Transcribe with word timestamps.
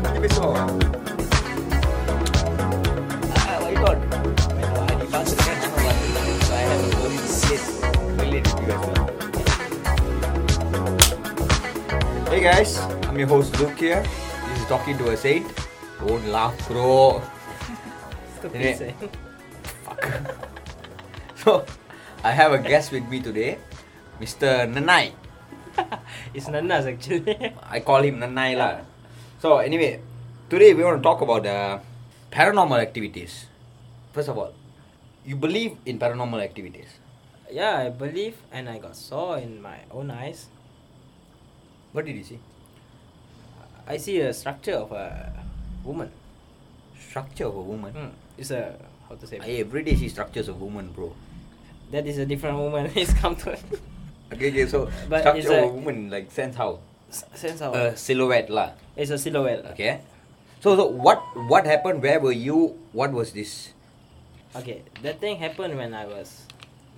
tujuh 0.00 0.22
besok. 0.24 0.56
Ah, 3.36 3.56
why 3.60 3.74
not? 3.76 3.98
When 4.56 4.64
I 4.64 4.96
dibahas 4.96 5.36
dengan 5.36 5.56
nama 5.60 5.76
baru, 5.84 6.32
so 6.40 6.52
I 6.56 6.62
have 6.64 6.80
a 6.80 6.88
very 6.96 7.20
late, 7.20 7.68
very 8.16 8.30
late 8.40 8.48
guys. 8.64 8.88
Hey 12.32 12.40
guys, 12.40 12.70
I'm 13.04 13.20
your 13.20 13.28
host 13.28 13.52
Luke 13.60 13.76
here. 13.76 14.00
This 14.48 14.64
is 14.64 14.66
talking 14.72 14.96
to 14.96 15.12
a 15.12 15.16
saint. 15.16 15.44
Don't 16.00 16.24
laugh, 16.32 16.56
bro. 16.64 17.20
Stupid. 18.40 18.96
Fuck. 19.84 20.00
so, 21.44 21.50
I 22.24 22.32
have 22.32 22.56
a 22.56 22.60
guest 22.64 22.96
with 22.96 23.04
me 23.12 23.20
today, 23.20 23.60
Mr. 24.16 24.64
Nanai. 24.64 25.12
It's 26.36 26.48
nanas 26.48 26.88
actually. 26.88 27.52
I 27.68 27.80
call 27.80 28.00
him 28.04 28.20
Nanai 28.20 28.56
lah. 28.56 28.91
So 29.42 29.58
anyway, 29.58 29.98
today 30.48 30.72
we 30.72 30.84
want 30.84 30.98
to 30.98 31.02
talk 31.02 31.20
about 31.20 31.42
the 31.42 31.80
paranormal 32.30 32.78
activities. 32.78 33.46
First 34.12 34.28
of 34.28 34.38
all, 34.38 34.52
you 35.26 35.34
believe 35.34 35.78
in 35.84 35.98
paranormal 35.98 36.40
activities. 36.40 36.86
yeah, 37.50 37.78
I 37.78 37.88
believe 37.90 38.36
and 38.52 38.68
I 38.70 38.78
got 38.78 38.94
saw 38.94 39.34
in 39.34 39.60
my 39.60 39.78
own 39.90 40.12
eyes. 40.12 40.46
What 41.90 42.04
did 42.04 42.14
you 42.14 42.22
see? 42.22 42.38
I 43.84 43.96
see 43.96 44.20
a 44.20 44.32
structure 44.32 44.74
of 44.74 44.92
a 44.92 45.32
woman. 45.82 46.12
Structure 47.08 47.46
of 47.46 47.56
a 47.56 47.62
woman. 47.62 47.92
Hmm. 47.92 48.14
It's 48.38 48.52
a 48.52 48.78
how 49.08 49.16
to 49.16 49.26
say 49.26 49.40
I 49.42 49.58
every 49.66 49.82
day 49.82 49.96
see 49.96 50.08
structures 50.08 50.46
of 50.46 50.62
woman, 50.62 50.92
bro. 50.94 51.10
that 51.90 52.06
is 52.06 52.18
a 52.18 52.26
different 52.26 52.58
woman. 52.62 52.92
It's 53.02 53.12
come 53.12 53.34
to 53.42 53.58
Okay, 54.32 54.54
okay. 54.54 54.66
So 54.70 54.86
But 55.10 55.26
structure 55.26 55.58
of 55.58 55.64
a 55.64 55.74
woman, 55.74 56.10
like 56.14 56.30
sense 56.30 56.54
how? 56.54 56.78
S- 57.10 57.26
sense 57.34 57.60
of 57.60 57.74
A 57.74 57.96
silhouette 57.96 58.48
lah. 58.48 58.70
It's 58.96 59.10
a 59.10 59.18
silhouette. 59.18 59.64
Okay. 59.72 60.00
So 60.60 60.76
so 60.76 60.86
what 60.86 61.18
what 61.48 61.66
happened? 61.66 62.02
Where 62.02 62.20
were 62.20 62.34
you? 62.36 62.78
What 62.92 63.12
was 63.12 63.32
this? 63.32 63.72
Okay, 64.54 64.84
that 65.02 65.18
thing 65.18 65.40
happened 65.40 65.74
when 65.80 65.94
I 65.96 66.04
was 66.04 66.44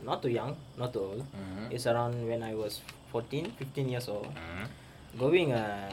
not 0.03 0.21
too 0.21 0.29
young, 0.29 0.59
not 0.77 0.93
too 0.93 1.01
old. 1.01 1.23
Mhm. 1.33 1.71
It's 1.71 1.87
around 1.87 2.19
when 2.27 2.43
I 2.43 2.53
was 2.53 2.83
14, 3.15 3.55
15 3.57 3.89
years 3.89 4.11
old. 4.11 4.27
Mhm. 4.35 4.67
Going 5.17 5.49
uh 5.55 5.89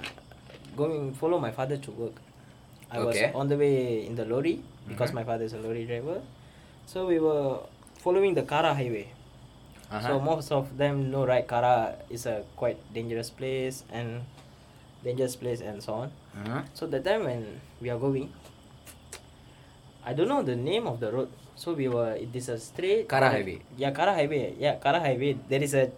going 0.75 1.13
follow 1.13 1.37
my 1.37 1.53
father 1.53 1.77
to 1.77 1.91
work. 1.93 2.17
I 2.89 2.97
Okay. 2.99 3.29
was 3.31 3.37
on 3.37 3.45
the 3.47 3.55
way 3.55 4.03
in 4.09 4.17
the 4.17 4.25
lorry 4.25 4.59
because 4.89 5.13
Mhm. 5.13 5.21
my 5.21 5.23
father 5.23 5.45
is 5.45 5.53
a 5.53 5.61
lorry 5.61 5.85
driver. 5.85 6.19
So 6.89 7.05
we 7.07 7.21
were 7.21 7.61
following 8.01 8.33
the 8.33 8.41
Karak 8.43 8.75
highway. 8.75 9.07
So 9.91 10.17
Uh-huh. 10.17 10.19
most 10.19 10.49
of 10.51 10.75
them 10.81 11.11
know 11.13 11.23
right 11.29 11.45
Karak 11.45 12.03
is 12.09 12.25
a 12.25 12.41
quite 12.57 12.79
dangerous 12.91 13.29
place 13.29 13.83
and 13.93 14.25
dangerous 15.03 15.35
place 15.35 15.61
and 15.61 15.81
so 15.81 16.05
on. 16.05 16.09
Mhm. 16.37 16.65
So 16.73 16.85
the 16.87 16.99
time 17.01 17.25
when 17.25 17.61
we 17.81 17.89
are 17.89 17.97
going, 17.99 18.29
I 20.05 20.13
don't 20.13 20.27
know 20.29 20.41
the 20.41 20.55
name 20.55 20.87
of 20.87 20.99
the 20.99 21.11
road. 21.11 21.29
So 21.55 21.73
we 21.77 21.87
were 21.87 22.17
it 22.17 22.33
is 22.33 22.49
a 22.49 22.57
straight 22.57 23.05
Karak 23.07 23.31
highway. 23.37 23.57
Yeah, 23.77 23.91
Karak 23.93 24.15
highway. 24.17 24.55
Yeah, 24.57 24.81
Karak 24.81 25.01
highway. 25.05 25.37
There 25.47 25.61
is 25.61 25.73
a 25.77 25.91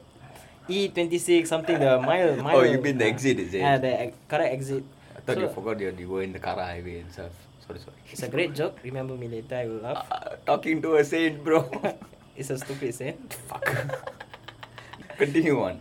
E 0.68 0.88
twenty 0.92 1.20
six 1.20 1.48
something 1.52 1.76
the 1.80 2.00
mile 2.00 2.36
mile. 2.46 2.58
Oh, 2.60 2.64
you 2.68 2.80
mean 2.80 2.98
the 2.98 3.08
exit, 3.08 3.40
is 3.40 3.54
it? 3.54 3.60
Yeah, 3.64 3.78
the 3.80 4.12
Karak 4.28 4.52
exit. 4.52 4.84
I 5.16 5.20
thought 5.24 5.40
you 5.40 5.48
forgot 5.48 5.80
you, 5.80 5.92
you 5.96 6.10
were 6.10 6.24
in 6.24 6.32
the 6.36 6.40
Karak 6.40 6.68
highway 6.68 7.00
and 7.04 7.12
stuff. 7.12 7.32
Sorry, 7.64 7.80
sorry. 7.80 7.96
It's 8.12 8.24
a 8.24 8.28
great 8.28 8.52
joke. 8.52 8.76
Remember 8.84 9.16
me 9.16 9.28
later. 9.32 9.56
I 9.56 9.68
will 9.72 9.80
laugh. 9.80 10.04
Uh, 10.12 10.36
talking 10.46 10.82
to 10.84 10.96
a 11.00 11.04
saint, 11.04 11.40
bro. 11.44 11.64
it's 12.36 12.52
a 12.52 12.60
stupid 12.60 12.92
saint. 12.92 13.16
Fuck. 13.48 13.64
Continue 15.18 15.64
on. 15.64 15.80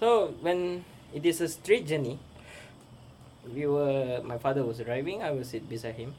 So 0.00 0.34
when 0.44 0.84
it 1.16 1.24
is 1.24 1.40
a 1.40 1.48
straight 1.48 1.86
journey, 1.88 2.18
we 3.54 3.64
were 3.66 4.20
my 4.22 4.36
father 4.36 4.62
was 4.64 4.78
driving, 4.84 5.22
I 5.24 5.30
was 5.32 5.48
sit 5.48 5.64
beside 5.68 5.96
him. 5.96 6.12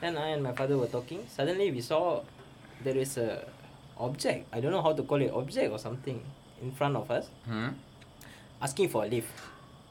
Then 0.00 0.16
I 0.18 0.28
and 0.34 0.42
my 0.42 0.52
father 0.52 0.76
were 0.76 0.90
talking. 0.90 1.24
Suddenly 1.30 1.70
we 1.70 1.80
saw 1.80 2.20
there 2.84 2.96
is 2.96 3.16
a 3.16 3.46
object. 3.96 4.44
I 4.52 4.60
don't 4.60 4.72
know 4.72 4.82
how 4.82 4.92
to 4.92 5.02
call 5.04 5.22
it 5.22 5.30
object 5.32 5.70
or 5.72 5.78
something 5.78 6.20
in 6.60 6.72
front 6.72 6.96
of 6.96 7.08
us, 7.10 7.28
Hmm. 7.46 7.68
asking 8.60 8.88
for 8.92 9.04
a 9.04 9.08
lift. 9.08 9.30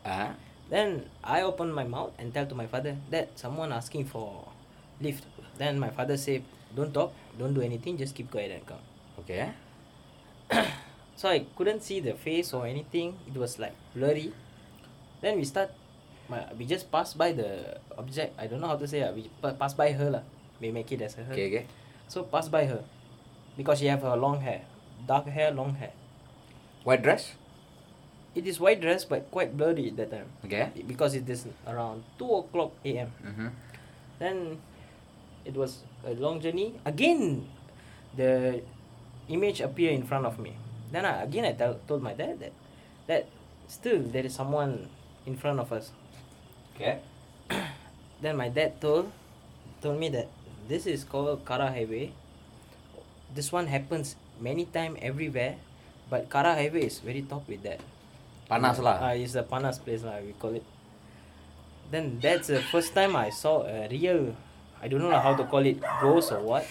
Uh, 0.06 0.34
Then 0.70 1.06
I 1.24 1.46
opened 1.46 1.74
my 1.78 1.86
mouth 1.86 2.14
and 2.18 2.34
tell 2.34 2.46
to 2.50 2.56
my 2.58 2.66
father 2.66 2.98
that 3.14 3.38
someone 3.38 3.70
asking 3.72 4.06
for 4.10 4.50
lift. 5.00 5.22
Then 5.62 5.78
my 5.78 5.90
father 5.94 6.18
said, 6.18 6.42
Don't 6.76 6.90
talk, 6.92 7.14
don't 7.38 7.54
do 7.54 7.62
anything, 7.62 7.98
just 8.02 8.16
keep 8.18 8.30
quiet 8.34 8.50
and 8.52 8.66
come. 8.66 8.82
okay. 9.22 9.54
So 11.16 11.30
I 11.30 11.48
couldn't 11.56 11.82
see 11.82 12.00
the 12.00 12.14
face 12.14 12.54
or 12.54 12.68
anything. 12.68 13.16
It 13.28 13.36
was 13.40 13.58
like 13.58 13.74
blurry. 13.96 14.34
Then 15.22 15.38
we 15.38 15.46
start. 15.46 15.72
My, 16.28 16.44
we 16.58 16.66
just 16.66 16.92
pass 16.92 17.14
by 17.14 17.32
the 17.32 17.80
object. 17.98 18.34
I 18.38 18.48
don't 18.48 18.60
know 18.60 18.68
how 18.68 18.78
to 18.78 18.88
say. 18.88 19.02
Uh, 19.02 19.14
we 19.14 19.30
pass 19.42 19.74
by 19.74 19.92
her 19.94 20.10
lah. 20.10 20.24
We 20.60 20.72
make 20.72 20.92
it 20.92 21.02
as 21.02 21.18
a 21.18 21.24
her. 21.24 21.34
Okay, 21.34 21.48
okay. 21.48 21.66
So 22.08 22.24
pass 22.24 22.50
by 22.50 22.66
her, 22.66 22.84
because 23.58 23.80
she 23.80 23.88
have 23.88 24.02
her 24.02 24.16
long 24.16 24.42
hair, 24.42 24.66
dark 25.08 25.28
hair, 25.28 25.52
long 25.52 25.76
hair. 25.76 25.94
White 26.84 27.02
dress? 27.02 27.34
It 28.36 28.46
is 28.46 28.60
white 28.60 28.82
dress 28.82 29.06
but 29.06 29.32
quite 29.32 29.56
blurry 29.56 29.88
at 29.90 29.98
that 29.98 30.12
time. 30.12 30.30
Okay. 30.44 30.70
Because 30.86 31.16
it 31.16 31.30
is 31.30 31.48
around 31.66 32.04
two 32.20 32.30
o'clock 32.30 32.74
a.m. 32.84 33.14
Mm-hmm. 33.24 33.48
Then 34.20 34.62
it 35.46 35.56
was 35.56 35.86
a 36.06 36.14
long 36.14 36.42
journey. 36.42 36.76
Again, 36.86 37.48
the 38.18 38.62
image 39.30 39.62
appear 39.62 39.92
in 39.92 40.04
front 40.04 40.26
of 40.26 40.38
me. 40.38 40.58
Then 40.92 41.06
I, 41.06 41.24
again 41.24 41.46
I 41.46 41.54
tell, 41.54 41.80
told 41.88 42.02
my 42.02 42.14
dad 42.14 42.40
that 42.40 42.54
that 43.08 43.28
still 43.68 44.00
there 44.00 44.26
is 44.26 44.34
someone 44.34 44.90
in 45.26 45.36
front 45.36 45.60
of 45.60 45.72
us. 45.72 45.92
Okay. 46.76 47.00
Then 48.22 48.38
my 48.38 48.50
dad 48.50 48.80
told 48.82 49.12
told 49.82 50.00
me 50.00 50.10
that 50.10 50.28
this 50.68 50.86
is 50.86 51.04
called 51.04 51.46
Kara 51.46 51.70
Highway. 51.70 52.14
This 53.34 53.52
one 53.52 53.68
happens 53.68 54.16
many 54.40 54.66
time 54.66 54.98
everywhere, 55.02 55.58
but 56.10 56.30
Kara 56.30 56.56
Highway 56.56 56.86
is 56.86 57.00
very 57.00 57.22
top 57.22 57.48
with 57.48 57.64
that. 57.64 57.80
Panas 58.50 58.78
lah. 58.78 59.02
Uh, 59.02 59.18
it's 59.18 59.34
a 59.36 59.44
panas 59.44 59.82
place 59.82 60.06
lah, 60.06 60.22
we 60.22 60.34
call 60.38 60.54
it. 60.54 60.64
Then 61.90 62.18
that's 62.22 62.48
the 62.50 62.62
first 62.62 62.94
time 62.94 63.16
I 63.16 63.30
saw 63.30 63.66
a 63.66 63.90
real, 63.90 64.34
I 64.82 64.88
don't 64.88 65.02
know 65.02 65.14
how 65.14 65.34
to 65.38 65.46
call 65.46 65.66
it, 65.66 65.82
ghost 66.02 66.32
or 66.32 66.42
what. 66.42 66.66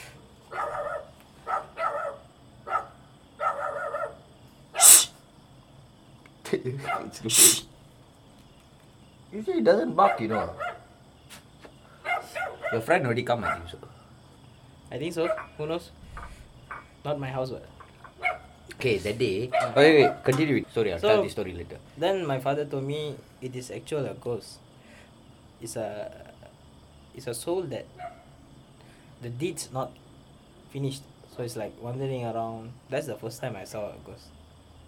Usually 9.32 9.58
it 9.58 9.64
doesn't 9.64 9.94
bark, 9.94 10.20
you 10.20 10.28
know. 10.28 10.50
Your 12.72 12.80
friend 12.80 13.06
already 13.06 13.22
come, 13.22 13.44
I 13.44 13.54
think 13.58 13.68
so. 13.70 13.78
I 14.90 14.98
think 14.98 15.12
so. 15.14 15.28
Who 15.58 15.66
knows? 15.66 15.90
Not 17.04 17.18
my 17.18 17.28
house. 17.30 17.50
but. 17.50 17.66
Okay, 18.74 18.98
that 18.98 19.18
day. 19.18 19.50
Oh, 19.54 19.72
wait, 19.76 20.02
wait. 20.02 20.24
Continue. 20.24 20.64
Sorry, 20.72 20.92
I'll 20.92 20.98
So- 20.98 21.08
tell 21.08 21.22
the 21.22 21.30
story 21.30 21.52
later. 21.52 21.78
Then 21.96 22.26
my 22.26 22.38
father 22.40 22.64
told 22.64 22.84
me 22.84 23.16
it 23.40 23.54
is 23.56 23.70
actual 23.70 24.06
a 24.06 24.14
ghost. 24.14 24.58
It's 25.60 25.76
a, 25.76 26.10
it's 27.14 27.26
a 27.26 27.34
soul 27.34 27.62
that 27.62 27.86
the 29.22 29.30
deeds 29.30 29.68
not 29.72 29.92
finished. 30.70 31.02
So 31.36 31.42
it's 31.42 31.56
like 31.56 31.72
wandering 31.80 32.24
around. 32.24 32.72
That's 32.90 33.06
the 33.06 33.16
first 33.16 33.40
time 33.40 33.56
I 33.56 33.64
saw 33.64 33.88
a 33.90 33.96
ghost. 34.04 34.26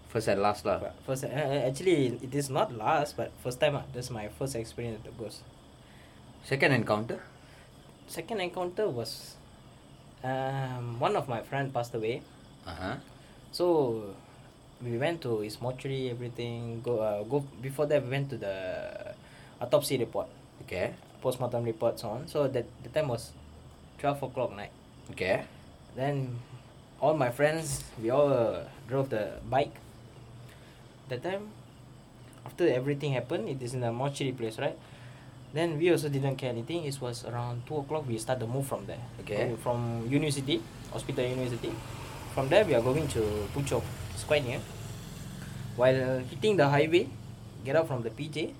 First 0.08 0.28
and 0.28 0.40
last 0.40 0.64
lah. 0.64 0.80
First, 1.04 1.24
uh, 1.24 1.28
uh, 1.28 1.66
actually, 1.68 2.16
it 2.22 2.34
is 2.34 2.48
not 2.48 2.72
last, 2.72 3.16
but 3.16 3.32
first 3.42 3.58
time. 3.60 3.76
Uh, 3.76 3.82
that's 3.92 4.10
my 4.10 4.28
first 4.38 4.54
experience 4.54 5.02
with 5.02 5.12
the 5.12 5.14
ghost. 5.22 5.42
Second 6.44 6.72
encounter? 6.72 7.20
Second 8.06 8.40
encounter 8.40 8.88
was, 8.88 9.34
um, 10.22 10.98
one 11.00 11.16
of 11.16 11.28
my 11.28 11.42
friend 11.42 11.74
passed 11.74 11.94
away. 11.94 12.22
Uh-huh. 12.66 12.96
So 13.50 14.14
we 14.80 14.96
went 14.96 15.20
to 15.22 15.40
his 15.40 15.60
mortuary, 15.60 16.10
everything. 16.10 16.80
Go, 16.82 17.00
uh, 17.00 17.22
go. 17.24 17.44
Before 17.60 17.86
that, 17.86 18.04
we 18.04 18.10
went 18.10 18.30
to 18.30 18.36
the 18.38 19.14
autopsy 19.60 19.98
report, 19.98 20.28
Okay. 20.62 20.94
postmortem 21.20 21.64
report, 21.64 21.98
so 21.98 22.10
on. 22.10 22.28
So 22.28 22.46
that 22.48 22.64
the 22.84 22.90
time 22.90 23.08
was 23.08 23.32
twelve 23.98 24.22
o'clock 24.22 24.54
night. 24.54 24.70
Okay. 25.10 25.44
Then 25.96 26.38
all 27.00 27.16
my 27.16 27.30
friends, 27.30 27.82
we 28.00 28.10
all 28.10 28.30
uh, 28.32 28.64
drove 28.86 29.10
the 29.10 29.40
bike. 29.50 29.74
That 31.08 31.22
time, 31.22 31.50
after 32.44 32.66
everything 32.68 33.12
happened, 33.12 33.48
it 33.48 33.62
is 33.62 33.74
in 33.74 33.82
a 33.84 33.92
mortuary 33.92 34.32
place, 34.32 34.58
right? 34.58 34.76
Then 35.54 35.78
we 35.78 35.90
also 35.90 36.08
didn't 36.08 36.36
care 36.36 36.50
anything. 36.50 36.84
It 36.84 37.00
was 37.00 37.24
around 37.24 37.62
two 37.66 37.76
o'clock. 37.78 38.04
We 38.06 38.18
start 38.18 38.40
the 38.40 38.46
move 38.46 38.66
from 38.66 38.84
there. 38.86 39.00
Okay. 39.22 39.52
Uh, 39.52 39.56
From 39.56 40.04
university, 40.10 40.60
hospital 40.92 41.24
university. 41.24 41.72
From 42.34 42.48
there, 42.48 42.64
we 42.64 42.74
are 42.74 42.82
going 42.82 43.08
to 43.08 43.22
Puchong. 43.54 43.82
It's 44.12 44.24
quite 44.24 44.44
near. 44.44 44.60
While 45.76 46.20
hitting 46.28 46.56
the 46.56 46.68
highway, 46.68 47.08
get 47.64 47.76
out 47.76 47.86
from 47.88 48.02
the 48.02 48.10
PJ, 48.10 48.52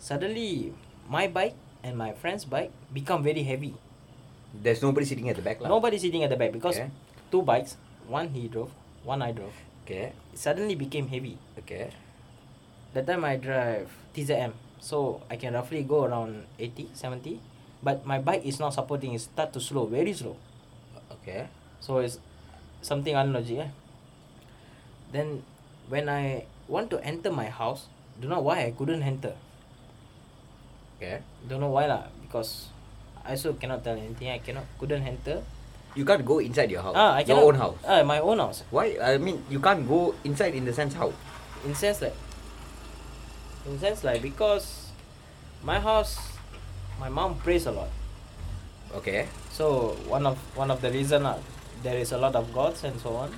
suddenly 0.00 0.72
my 1.08 1.28
bike 1.28 1.54
and 1.82 1.96
my 1.98 2.12
friend's 2.12 2.44
bike 2.44 2.72
become 2.92 3.22
very 3.22 3.42
heavy. 3.42 3.74
There's 4.54 4.82
nobody 4.82 5.06
sitting 5.06 5.28
at 5.28 5.36
the 5.36 5.42
back 5.42 5.60
lah. 5.60 5.68
Nobody 5.68 5.98
sitting 5.98 6.22
at 6.22 6.30
the 6.30 6.36
back 6.38 6.52
because 6.52 6.78
Okay. 6.78 6.90
two 7.30 7.42
bikes, 7.42 7.76
one 8.06 8.28
he 8.30 8.46
drove, 8.48 8.70
one 9.02 9.20
I 9.22 9.32
drove. 9.32 9.52
Okay. 9.84 10.16
It 10.32 10.38
suddenly 10.40 10.74
became 10.74 11.08
heavy. 11.12 11.36
Okay. 11.60 11.92
That 12.96 13.06
time 13.06 13.24
I 13.24 13.36
drive 13.36 13.92
TZM. 14.16 14.64
so 14.84 15.24
I 15.32 15.40
can 15.40 15.56
roughly 15.56 15.80
go 15.80 16.04
around 16.04 16.44
80, 16.60 16.92
70. 16.92 17.40
But 17.80 18.04
my 18.04 18.20
bike 18.20 18.44
is 18.44 18.60
not 18.60 18.76
supporting. 18.76 19.16
It 19.16 19.24
start 19.24 19.56
to 19.56 19.60
slow, 19.60 19.88
very 19.88 20.12
slow. 20.12 20.36
Okay. 21.20 21.48
So 21.80 22.04
it's 22.04 22.20
something 22.84 23.16
unlogic. 23.16 23.64
Eh? 23.64 23.70
Then 25.12 25.40
when 25.88 26.12
I 26.12 26.44
want 26.68 26.92
to 26.92 27.00
enter 27.00 27.32
my 27.32 27.48
house, 27.48 27.88
don't 28.20 28.28
know 28.28 28.44
why 28.44 28.68
I 28.68 28.70
couldn't 28.76 29.02
enter. 29.02 29.32
Okay. 30.96 31.24
Don't 31.48 31.64
know 31.64 31.72
why 31.72 31.88
lah. 31.88 32.12
Because 32.20 32.68
I 33.24 33.40
also 33.40 33.56
cannot 33.56 33.84
tell 33.84 33.96
anything. 33.96 34.28
I 34.28 34.40
cannot 34.44 34.68
couldn't 34.76 35.04
enter. 35.04 35.40
You 35.94 36.04
can't 36.04 36.24
go 36.24 36.38
inside 36.38 36.70
your 36.70 36.82
house. 36.82 36.94
Ah, 36.96 37.14
I 37.14 37.18
your 37.20 37.38
cannot. 37.38 37.44
own 37.44 37.54
house. 37.54 37.78
Ah, 37.86 38.02
my 38.02 38.18
own 38.18 38.38
house. 38.38 38.64
Why? 38.70 38.98
I 39.00 39.18
mean, 39.18 39.44
you 39.48 39.60
can't 39.60 39.86
go 39.86 40.14
inside 40.24 40.54
in 40.54 40.64
the 40.64 40.72
sense 40.72 40.94
how? 40.94 41.12
In 41.64 41.74
sense 41.74 42.02
like, 42.02 42.16
in 43.66 43.78
sense 43.78 44.02
like 44.02 44.20
because 44.20 44.90
my 45.62 45.78
house, 45.78 46.18
my 46.98 47.08
mom 47.08 47.38
prays 47.38 47.66
a 47.66 47.72
lot. 47.72 47.88
Okay. 48.94 49.28
So 49.50 49.96
one 50.10 50.26
of 50.26 50.36
one 50.58 50.70
of 50.70 50.82
the 50.82 50.90
reason 50.90 51.22
lah, 51.22 51.38
there 51.82 51.96
is 51.96 52.10
a 52.12 52.18
lot 52.18 52.34
of 52.34 52.52
gods 52.52 52.82
and 52.82 52.98
so 53.00 53.14
on. 53.14 53.30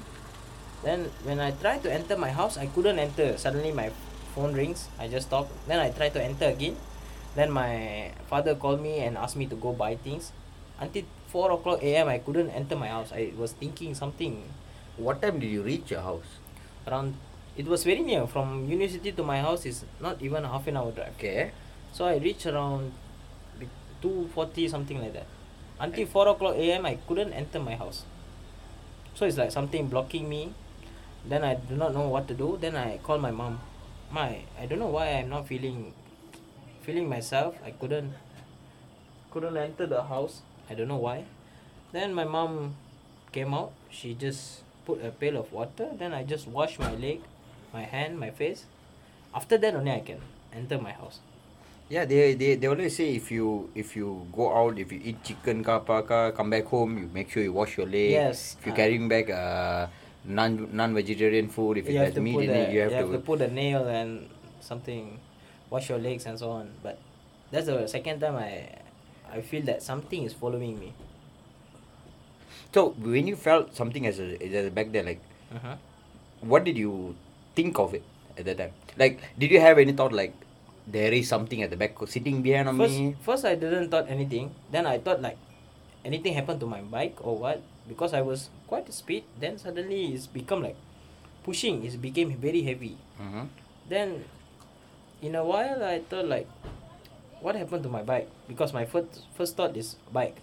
Then 0.82 1.12
when 1.24 1.40
I 1.40 1.52
try 1.52 1.76
to 1.78 1.92
enter 1.92 2.16
my 2.16 2.32
house, 2.32 2.56
I 2.56 2.66
couldn't 2.72 2.98
enter. 2.98 3.36
Suddenly 3.36 3.72
my 3.72 3.92
phone 4.34 4.56
rings. 4.56 4.88
I 4.98 5.08
just 5.08 5.28
stop. 5.28 5.48
Then 5.68 5.78
I 5.78 5.90
try 5.92 6.08
to 6.08 6.20
enter 6.20 6.48
again. 6.48 6.76
Then 7.36 7.52
my 7.52 8.12
father 8.32 8.56
called 8.56 8.80
me 8.80 9.04
and 9.04 9.16
asked 9.20 9.36
me 9.36 9.44
to 9.46 9.56
go 9.56 9.72
buy 9.72 9.96
things. 9.96 10.32
Until 10.80 11.04
four 11.36 11.52
o'clock 11.52 11.82
a.m. 11.84 12.08
I 12.08 12.18
couldn't 12.24 12.48
enter 12.48 12.76
my 12.80 12.88
house. 12.88 13.12
I 13.12 13.32
was 13.36 13.52
thinking 13.52 13.94
something 13.94 14.36
What 14.96 15.20
time 15.20 15.38
did 15.38 15.50
you 15.52 15.62
reach 15.62 15.90
your 15.92 16.00
house? 16.00 16.24
around. 16.88 17.16
It 17.60 17.66
was 17.72 17.84
very 17.84 18.00
near 18.00 18.26
from 18.26 18.64
university 18.68 19.12
to 19.12 19.22
my 19.22 19.40
house 19.46 19.66
is 19.66 19.84
not 20.00 20.22
even 20.22 20.44
half 20.44 20.66
an 20.72 20.78
hour 20.78 20.92
drive. 20.92 21.12
Okay. 21.18 21.50
So 21.92 22.06
I 22.06 22.16
reached 22.16 22.46
around 22.46 22.92
two 24.00 24.30
forty 24.34 24.64
something 24.68 25.02
like 25.02 25.12
that. 25.18 25.26
Until 25.78 26.06
four 26.14 26.26
o'clock 26.32 26.56
a.m. 26.56 26.86
I 26.86 26.94
couldn't 27.06 27.34
enter 27.42 27.60
my 27.68 27.76
house. 27.82 28.04
So 29.14 29.26
it's 29.28 29.36
like 29.36 29.52
something 29.52 29.92
blocking 29.92 30.28
me. 30.34 30.42
Then 31.28 31.44
I 31.44 31.54
do 31.56 31.76
not 31.76 31.92
know 31.92 32.08
what 32.08 32.28
to 32.28 32.34
do. 32.34 32.56
Then 32.58 32.76
I 32.76 32.96
call 32.98 33.18
my 33.18 33.30
mom. 33.30 33.60
My 34.10 34.28
I 34.58 34.64
don't 34.64 34.78
know 34.78 34.92
why 34.98 35.06
I'm 35.20 35.28
not 35.28 35.48
feeling 35.52 35.92
feeling 36.80 37.08
myself. 37.14 37.56
I 37.62 37.72
couldn't 37.72 38.14
couldn't 39.30 39.56
enter 39.68 39.86
the 39.96 40.04
house. 40.04 40.40
I 40.68 40.74
don't 40.74 40.88
know 40.88 40.98
why. 41.00 41.24
Then 41.92 42.14
my 42.14 42.24
mom 42.24 42.74
came 43.32 43.54
out. 43.54 43.72
She 43.90 44.14
just 44.14 44.62
put 44.84 45.02
a 45.04 45.10
pail 45.10 45.36
of 45.36 45.52
water. 45.52 45.88
Then 45.96 46.12
I 46.12 46.24
just 46.24 46.46
wash 46.48 46.78
my 46.78 46.94
leg, 46.94 47.20
my 47.72 47.82
hand, 47.82 48.18
my 48.18 48.30
face. 48.30 48.64
After 49.34 49.58
that 49.58 49.74
only 49.74 49.92
I 49.92 50.00
can 50.00 50.20
enter 50.52 50.78
my 50.78 50.92
house. 50.92 51.20
Yeah, 51.88 52.04
they, 52.04 52.34
they 52.34 52.56
they 52.58 52.66
always 52.66 52.96
say 52.98 53.14
if 53.14 53.30
you 53.30 53.70
if 53.70 53.94
you 53.94 54.26
go 54.34 54.50
out, 54.50 54.74
if 54.74 54.90
you 54.90 54.98
eat 54.98 55.22
chicken 55.22 55.62
ka 55.62 55.78
apa 55.78 56.02
ka, 56.02 56.18
come 56.34 56.50
back 56.50 56.66
home, 56.66 56.98
you 56.98 57.06
make 57.14 57.30
sure 57.30 57.46
you 57.46 57.54
wash 57.54 57.78
your 57.78 57.86
leg. 57.86 58.10
Yes, 58.10 58.58
If 58.58 58.66
you're 58.66 58.74
uh, 58.74 58.82
carrying 58.82 59.06
back 59.06 59.30
uh, 59.30 59.86
non 60.26 60.66
non 60.74 60.90
vegetarian 60.98 61.46
food, 61.46 61.78
if 61.78 61.86
it 61.86 61.94
you 61.94 62.02
has 62.02 62.10
have 62.10 62.18
to 62.18 62.26
meat 62.26 62.42
in 62.42 62.50
the, 62.50 62.58
it, 62.66 62.74
you 62.74 62.80
have, 62.82 63.06
to. 63.06 63.22
put 63.22 63.38
a 63.38 63.46
nail 63.46 63.86
and 63.86 64.26
something, 64.58 65.22
wash 65.70 65.86
your 65.86 66.02
legs 66.02 66.26
and 66.26 66.34
so 66.34 66.50
on. 66.58 66.74
But 66.82 66.98
that's 67.54 67.70
the 67.70 67.86
second 67.86 68.18
time 68.18 68.34
I, 68.34 68.66
I 69.32 69.40
feel 69.42 69.62
that 69.66 69.82
something 69.82 70.22
is 70.24 70.32
following 70.32 70.78
me. 70.78 70.92
So 72.74 72.90
when 73.00 73.26
you 73.26 73.36
felt 73.36 73.74
something 73.74 74.06
as 74.06 74.18
a, 74.20 74.36
as 74.42 74.66
a 74.66 74.70
back 74.70 74.92
there, 74.92 75.02
like 75.02 75.20
Uh-huh. 75.54 75.76
what 76.42 76.64
did 76.66 76.76
you 76.76 77.14
think 77.54 77.78
of 77.78 77.94
it 77.94 78.02
at 78.36 78.44
that 78.44 78.58
time? 78.58 78.72
Like, 78.98 79.20
did 79.38 79.50
you 79.54 79.60
have 79.60 79.78
any 79.78 79.92
thought 79.92 80.12
like 80.12 80.34
there 80.86 81.12
is 81.12 81.28
something 81.28 81.62
at 81.62 81.70
the 81.70 81.76
back 81.78 81.94
sitting 82.06 82.42
behind 82.42 82.68
on 82.68 82.76
First, 82.76 82.98
me? 82.98 83.14
first 83.22 83.44
I 83.46 83.54
didn't 83.54 83.90
thought 83.90 84.10
anything. 84.10 84.50
Then 84.70 84.86
I 84.86 84.98
thought 84.98 85.22
like 85.22 85.38
anything 86.04 86.34
happened 86.34 86.60
to 86.60 86.66
my 86.66 86.80
bike 86.82 87.16
or 87.22 87.38
what 87.38 87.62
because 87.88 88.12
I 88.12 88.20
was 88.22 88.50
quite 88.66 88.92
speed. 88.92 89.24
Then 89.40 89.56
suddenly 89.58 90.12
it's 90.12 90.26
become 90.26 90.62
like 90.62 90.76
pushing. 91.46 91.84
It 91.86 91.96
became 92.02 92.34
very 92.36 92.62
heavy. 92.62 92.98
Mm-hmm. 93.22 93.44
Then 93.88 94.24
in 95.22 95.34
a 95.34 95.44
while 95.46 95.80
I 95.82 96.00
thought 96.04 96.26
like 96.26 96.50
what 97.40 97.54
happened 97.54 97.82
to 97.84 97.88
my 97.88 98.02
bike? 98.02 98.28
Because 98.48 98.72
my 98.72 98.84
first 98.84 99.24
first 99.34 99.56
thought 99.56 99.76
is 99.76 99.96
bike. 100.12 100.36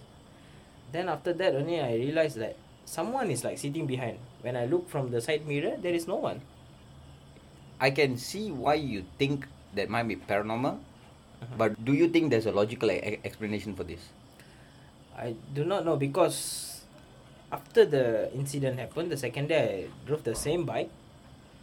Then 0.92 1.08
after 1.08 1.32
that 1.32 1.54
only 1.54 1.80
I 1.80 1.94
realized 1.94 2.38
that 2.38 2.56
someone 2.84 3.30
is 3.30 3.44
like 3.44 3.58
sitting 3.58 3.86
behind. 3.86 4.18
When 4.42 4.56
I 4.56 4.66
look 4.66 4.88
from 4.88 5.10
the 5.10 5.20
side 5.20 5.46
mirror 5.46 5.76
there 5.80 5.94
is 5.94 6.06
no 6.06 6.16
one. 6.16 6.40
I 7.80 7.90
can 7.90 8.16
see 8.16 8.50
why 8.50 8.74
you 8.74 9.04
think 9.18 9.46
that 9.74 9.90
might 9.90 10.06
be 10.06 10.16
paranormal, 10.16 10.78
Uh-huh. 11.42 11.54
but 11.58 11.74
do 11.84 11.92
you 11.92 12.08
think 12.08 12.30
there's 12.30 12.46
a 12.46 12.54
logical 12.54 12.88
e- 12.90 13.18
explanation 13.26 13.74
for 13.74 13.82
this? 13.84 14.00
I 15.18 15.34
do 15.52 15.64
not 15.66 15.84
know 15.84 15.96
because 15.98 16.82
after 17.50 17.84
the 17.84 18.30
incident 18.34 18.78
happened 18.78 19.10
the 19.10 19.18
second 19.18 19.48
day 19.50 19.58
I 19.58 20.06
drove 20.06 20.22
the 20.24 20.34
same 20.34 20.64
bike. 20.64 20.90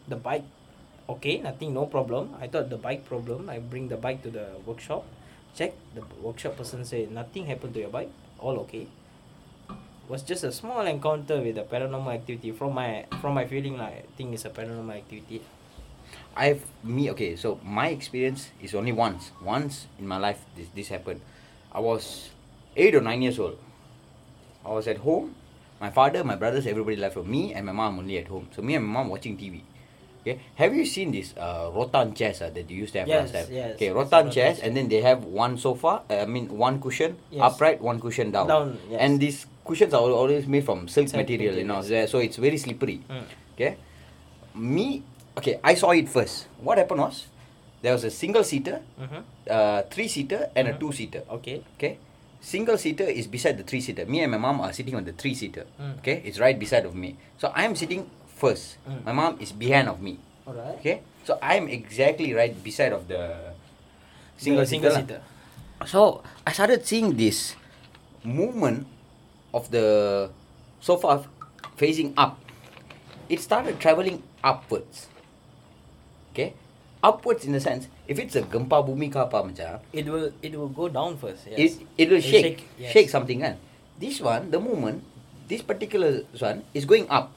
The 0.07 0.15
bike 0.19 0.43
okay 1.07 1.39
nothing 1.39 1.73
no 1.73 1.85
problem. 1.87 2.35
I 2.39 2.47
thought 2.51 2.69
the 2.69 2.77
bike 2.77 3.07
problem. 3.07 3.49
I 3.49 3.59
bring 3.59 3.87
the 3.87 3.97
bike 3.97 4.21
to 4.23 4.29
the 4.29 4.59
workshop 4.67 5.07
check 5.55 5.73
the 5.95 6.01
workshop 6.21 6.57
person 6.57 6.83
said 6.85 7.11
nothing 7.11 7.45
happened 7.45 7.73
to 7.73 7.79
your 7.79 7.89
bike 7.89 8.11
all 8.39 8.59
okay 8.59 8.87
was 10.07 10.23
just 10.23 10.43
a 10.43 10.51
small 10.51 10.85
encounter 10.85 11.39
with 11.41 11.57
a 11.57 11.63
paranormal 11.63 12.13
activity 12.13 12.51
from 12.51 12.73
my 12.73 13.05
from 13.21 13.33
my 13.33 13.45
feeling 13.45 13.77
like 13.77 13.93
I 13.93 14.03
think 14.17 14.33
it's 14.33 14.45
a 14.45 14.49
paranormal 14.49 14.95
activity 14.95 15.41
I've 16.35 16.63
me 16.83 17.11
okay. 17.11 17.35
So 17.35 17.59
my 17.63 17.89
experience 17.89 18.49
is 18.61 18.73
only 18.75 18.91
once. 18.91 19.31
Once 19.43 19.87
in 19.99 20.07
my 20.07 20.17
life, 20.17 20.39
this 20.55 20.67
this 20.73 20.87
happened. 20.87 21.21
I 21.71 21.79
was 21.79 22.29
eight 22.75 22.95
or 22.95 23.01
nine 23.01 23.21
years 23.21 23.39
old. 23.39 23.57
I 24.65 24.71
was 24.71 24.87
at 24.87 24.97
home. 24.97 25.35
My 25.79 25.89
father, 25.89 26.23
my 26.23 26.35
brothers, 26.35 26.67
everybody 26.67 26.95
left. 26.95 27.17
Me 27.17 27.53
and 27.53 27.65
my 27.65 27.71
mom 27.71 27.99
only 27.99 28.17
at 28.17 28.27
home. 28.27 28.47
So 28.55 28.61
me 28.61 28.75
and 28.75 28.85
my 28.85 29.01
mom 29.01 29.09
watching 29.09 29.37
TV. 29.37 29.61
Okay. 30.21 30.37
Have 30.55 30.75
you 30.77 30.85
seen 30.85 31.11
this 31.11 31.33
uh, 31.35 31.69
rotan 31.73 32.13
chairs 32.13 32.41
uh, 32.41 32.49
that 32.53 32.69
you 32.69 32.77
used 32.85 32.93
to 32.93 32.99
have 32.99 33.07
Yes, 33.09 33.33
last 33.33 33.47
time? 33.49 33.53
yes. 33.55 33.75
Okay, 33.75 33.89
rotan 33.89 34.29
chairs, 34.29 34.59
chair. 34.61 34.67
and 34.69 34.77
then 34.77 34.87
they 34.87 35.01
have 35.01 35.25
one 35.25 35.57
sofa. 35.57 36.05
Uh, 36.09 36.13
I 36.21 36.25
mean, 36.29 36.45
one 36.53 36.79
cushion 36.79 37.17
Yes. 37.33 37.41
upright, 37.41 37.81
one 37.81 37.99
cushion 37.99 38.29
down. 38.29 38.45
Down, 38.47 38.77
yes. 38.89 39.01
And 39.01 39.19
these 39.19 39.47
cushions 39.65 39.93
are 39.93 40.01
always 40.01 40.45
made 40.45 40.63
from 40.63 40.87
silk, 40.87 41.09
Silk 41.09 41.17
material, 41.25 41.57
you 41.57 41.65
know. 41.65 41.81
So 42.05 42.19
it's 42.21 42.37
very 42.37 42.57
slippery. 42.61 43.01
Mm. 43.09 43.23
Okay. 43.57 43.77
Me, 44.53 45.01
okay, 45.37 45.59
I 45.63 45.73
saw 45.73 45.91
it 45.91 46.07
first. 46.09 46.47
What 46.61 46.77
happened 46.77 47.01
was 47.01 47.25
there 47.81 47.93
was 47.93 48.03
a 48.03 48.11
single 48.11 48.43
seater, 48.43 48.81
Mhm. 49.01 49.23
uh, 49.49 49.81
three 49.89 50.07
seater, 50.07 50.51
and 50.55 50.67
a 50.67 50.73
Mhm. 50.73 50.79
two 50.79 50.91
seater. 50.93 51.23
okay 51.31 51.63
Okay. 51.81 51.97
Single 52.41 52.77
seater 52.77 53.05
is 53.05 53.25
beside 53.29 53.57
the 53.57 53.63
three 53.63 53.81
seater. 53.81 54.05
Me 54.05 54.21
and 54.21 54.31
my 54.33 54.37
mom 54.37 54.61
are 54.61 54.73
sitting 54.73 54.93
on 54.97 55.05
the 55.05 55.13
three 55.13 55.33
seater. 55.37 55.65
Mm. 55.79 55.97
Okay, 56.01 56.21
it's 56.25 56.37
right 56.41 56.57
beside 56.57 56.85
of 56.85 56.93
me. 56.97 57.13
So 57.37 57.49
I 57.53 57.65
am 57.65 57.75
sitting 57.77 58.09
first. 58.41 58.81
Mm. 58.89 59.05
My 59.05 59.13
mom 59.13 59.37
is 59.37 59.53
behind 59.53 59.85
of 59.85 60.01
me. 60.01 60.17
alright 60.49 60.81
Okay. 60.81 61.05
So 61.21 61.37
I 61.37 61.61
am 61.61 61.69
exactly 61.69 62.33
right 62.33 62.51
beside 62.57 62.97
of 62.97 63.05
the 63.05 63.53
single 64.41 64.65
single, 64.65 64.89
single 64.89 64.93
seater. 64.97 65.21
So 65.85 66.25
I 66.41 66.49
started 66.49 66.81
seeing 66.81 67.13
this 67.13 67.53
movement 68.25 68.89
of 69.53 69.69
the 69.69 70.29
sofa 70.81 71.29
facing 71.77 72.17
up. 72.17 72.41
It 73.29 73.39
started 73.39 73.77
traveling 73.77 74.25
upwards. 74.41 75.07
Okay, 76.33 76.55
upwards 77.03 77.43
in 77.43 77.51
the 77.51 77.59
sense 77.59 77.91
if 78.07 78.15
it's 78.15 78.39
a 78.39 78.43
gempa 78.45 78.79
bumi 78.79 79.11
ke 79.11 79.19
apa 79.19 79.43
macam, 79.43 79.83
it 79.91 80.07
will 80.07 80.31
it 80.39 80.55
will 80.55 80.71
go 80.71 80.87
down 80.87 81.19
first 81.19 81.43
yes 81.43 81.75
it 81.75 82.07
it 82.07 82.07
will 82.07 82.23
It'll 82.23 82.23
shake 82.23 82.63
shake, 82.79 82.91
shake, 82.91 83.09
something 83.11 83.43
kan. 83.43 83.59
This 83.99 84.17
one, 84.23 84.49
the 84.49 84.57
movement, 84.57 85.03
this 85.45 85.61
particular 85.61 86.25
one 86.39 86.65
is 86.73 86.87
going 86.89 87.05
up. 87.11 87.35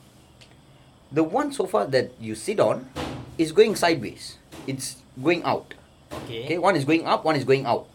The 1.14 1.22
one 1.22 1.54
sofa 1.54 1.86
that 1.94 2.10
you 2.18 2.34
sit 2.34 2.58
on 2.58 2.90
is 3.38 3.54
going 3.54 3.78
sideways. 3.78 4.42
It's 4.66 4.98
going 5.14 5.46
out. 5.46 5.70
okay 6.10 6.42
Okay, 6.42 6.58
one 6.58 6.74
is 6.74 6.82
going 6.82 7.06
up, 7.06 7.22
one 7.22 7.38
is 7.38 7.46
going 7.46 7.70
out. 7.70 7.86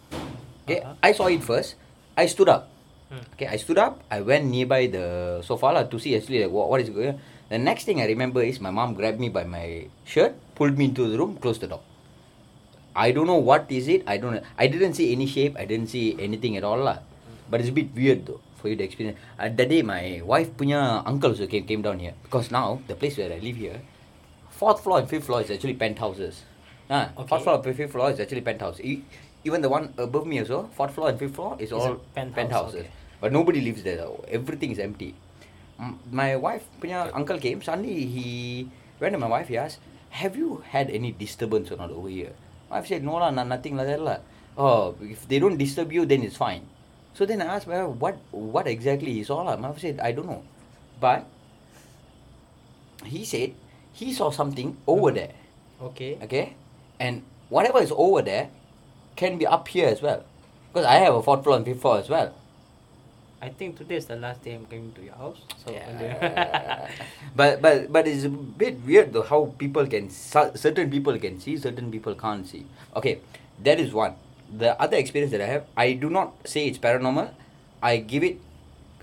Okay, 0.64 0.80
Uh-huh. 0.80 0.96
I 1.04 1.12
saw 1.12 1.28
it 1.28 1.44
first. 1.44 1.76
I 2.16 2.32
stood 2.32 2.48
up. 2.48 2.72
Hmm. 3.12 3.28
Okay, 3.36 3.52
I 3.52 3.60
stood 3.60 3.76
up. 3.76 4.00
I 4.08 4.24
went 4.24 4.48
nearby 4.48 4.88
the 4.88 5.44
sofa 5.44 5.76
lah 5.76 5.84
to 5.92 6.00
see 6.00 6.16
actually 6.16 6.48
like 6.48 6.54
what, 6.56 6.72
what 6.72 6.80
is 6.80 6.88
going 6.88 7.12
on. 7.12 7.18
The 7.52 7.60
next 7.60 7.84
thing 7.84 8.00
I 8.00 8.08
remember 8.08 8.40
is 8.40 8.64
my 8.64 8.72
mom 8.72 8.96
grabbed 8.96 9.20
me 9.20 9.28
by 9.28 9.44
my 9.44 9.92
shirt, 10.08 10.40
pulled 10.56 10.80
me 10.80 10.88
into 10.96 11.12
the 11.12 11.20
room, 11.20 11.36
closed 11.44 11.60
the 11.60 11.68
door. 11.68 11.84
I 12.96 13.12
don't 13.12 13.28
know 13.28 13.42
what 13.42 13.68
is 13.68 13.92
it. 13.92 14.08
I 14.08 14.16
don't 14.16 14.40
know. 14.40 14.46
I 14.56 14.72
didn't 14.72 14.96
see 14.96 15.12
any 15.12 15.28
shape. 15.28 15.60
I 15.60 15.68
didn't 15.68 15.92
see 15.92 16.16
anything 16.16 16.56
at 16.56 16.64
all 16.64 16.80
lah. 16.80 17.04
But 17.52 17.60
it's 17.60 17.74
a 17.74 17.76
bit 17.76 17.92
weird 17.92 18.24
though 18.32 18.40
for 18.60 18.68
you 18.70 18.76
to 18.76 18.84
experience. 18.84 19.18
Uh, 19.40 19.50
that 19.50 19.70
day 19.70 19.82
my 19.82 20.22
wife 20.24 20.52
punya 20.56 21.02
uncle 21.08 21.32
also 21.32 21.48
came, 21.48 21.64
came 21.66 21.82
down 21.82 22.00
here 22.00 22.14
because 22.24 22.52
now 22.52 22.80
the 22.88 22.96
place 22.96 23.18
where 23.18 23.32
I 23.32 23.40
live 23.40 23.56
here, 23.56 23.80
fourth 24.52 24.84
floor 24.84 25.00
and 25.00 25.08
fifth 25.10 25.26
floor 25.26 25.42
is 25.42 25.50
actually 25.50 25.74
penthouses. 25.76 26.44
Ah, 26.90 27.10
Okay. 27.16 27.28
fourth 27.30 27.44
floor 27.44 27.56
and 27.64 27.76
fifth 27.76 27.92
floor 27.94 28.12
is 28.12 28.20
actually 28.20 28.42
penthouse. 28.42 28.80
E- 28.82 29.04
even 29.46 29.62
the 29.62 29.70
one 29.70 29.94
above 29.98 30.26
me 30.28 30.40
also, 30.44 30.68
fourth 30.76 30.92
floor 30.94 31.10
and 31.10 31.18
fifth 31.18 31.36
floor 31.36 31.56
is 31.60 31.70
Is 31.70 31.74
all 31.74 32.02
penthouse, 32.14 32.36
penthouses. 32.36 32.82
okay. 32.84 32.92
But 33.22 33.32
nobody 33.32 33.62
lives 33.62 33.84
there. 33.84 33.98
Though. 33.98 34.24
Everything 34.28 34.72
is 34.72 34.80
empty. 34.80 35.14
M- 35.80 36.00
my 36.12 36.36
wife 36.36 36.64
punya 36.82 37.08
uncle 37.14 37.38
came. 37.40 37.62
Suddenly 37.62 38.04
he 38.10 38.28
went 39.00 39.14
to 39.16 39.20
my 39.22 39.28
wife. 39.32 39.48
He 39.48 39.56
asked, 39.56 39.80
"Have 40.20 40.36
you 40.36 40.64
had 40.74 40.90
any 40.92 41.12
disturbance 41.16 41.72
or 41.72 41.78
not 41.78 41.92
over 41.94 42.10
here?" 42.10 42.34
My 42.72 42.80
wife 42.84 42.88
said, 42.90 43.04
no 43.04 43.16
lah, 43.22 43.30
no- 43.32 43.44
nothing 43.48 43.76
like 43.80 43.88
that 43.88 44.02
lah. 44.02 44.20
Oh, 44.60 44.94
if 45.02 45.24
they 45.30 45.40
don't 45.40 45.56
disturb 45.58 45.90
you, 45.94 46.04
then 46.06 46.22
it's 46.22 46.36
fine. 46.36 46.68
So 47.14 47.26
then 47.26 47.42
I 47.42 47.56
asked 47.56 47.68
my 47.68 47.84
what, 47.84 48.18
what 48.32 48.68
exactly 48.68 49.14
he 49.14 49.24
saw 49.24 49.42
lah? 49.42 49.58
My 49.58 49.70
wife 49.70 49.80
said, 49.80 50.00
I 50.00 50.12
don't 50.12 50.28
know. 50.28 50.44
But 51.00 51.26
he 53.06 53.26
said 53.26 53.54
he 53.94 54.14
saw 54.14 54.32
something 54.32 54.78
over 54.88 55.12
there. 55.12 55.34
Okay. 55.82 56.18
Okay? 56.24 56.56
And 57.00 57.24
whatever 57.50 57.80
is 57.80 57.92
over 57.96 58.22
there 58.22 58.50
can 59.16 59.38
be 59.38 59.48
up 59.48 59.68
here 59.68 59.88
as 59.88 60.02
well. 60.02 60.24
Because 60.72 60.86
I 60.86 60.96
have 60.96 61.16
a 61.16 61.24
fourth 61.24 61.44
floor 61.44 61.58
and 61.58 61.66
fifth 61.66 61.82
floor 61.82 62.00
as 62.00 62.10
well. 62.10 62.34
I 63.42 63.50
think 63.50 63.78
today 63.78 63.96
is 63.96 64.06
the 64.06 64.18
last 64.18 64.44
day 64.44 64.54
I'm 64.54 64.66
coming 64.66 64.92
to 64.94 65.02
your 65.02 65.16
house. 65.16 65.40
So 65.64 65.72
Yeah. 65.72 66.92
but 67.36 67.62
but 67.62 67.92
but 67.92 68.08
it's 68.08 68.26
a 68.26 68.30
bit 68.30 68.80
weird 68.86 69.14
though 69.14 69.24
how 69.24 69.56
people 69.58 69.88
can 69.88 70.10
certain 70.10 70.90
people 70.92 71.18
can 71.18 71.40
see 71.40 71.56
certain 71.58 71.90
people 71.92 72.16
can't 72.16 72.46
see 72.46 72.66
okay 72.96 73.20
that 73.64 73.80
is 73.80 73.94
one 73.94 74.16
the 74.58 74.80
other 74.82 74.98
experience 74.98 75.32
that 75.32 75.42
i 75.42 75.46
have 75.48 75.66
i 75.78 75.94
do 75.94 76.10
not 76.10 76.34
say 76.46 76.66
it's 76.68 76.78
paranormal 76.78 77.30
i 77.82 77.98
give 77.98 78.24
it 78.24 78.38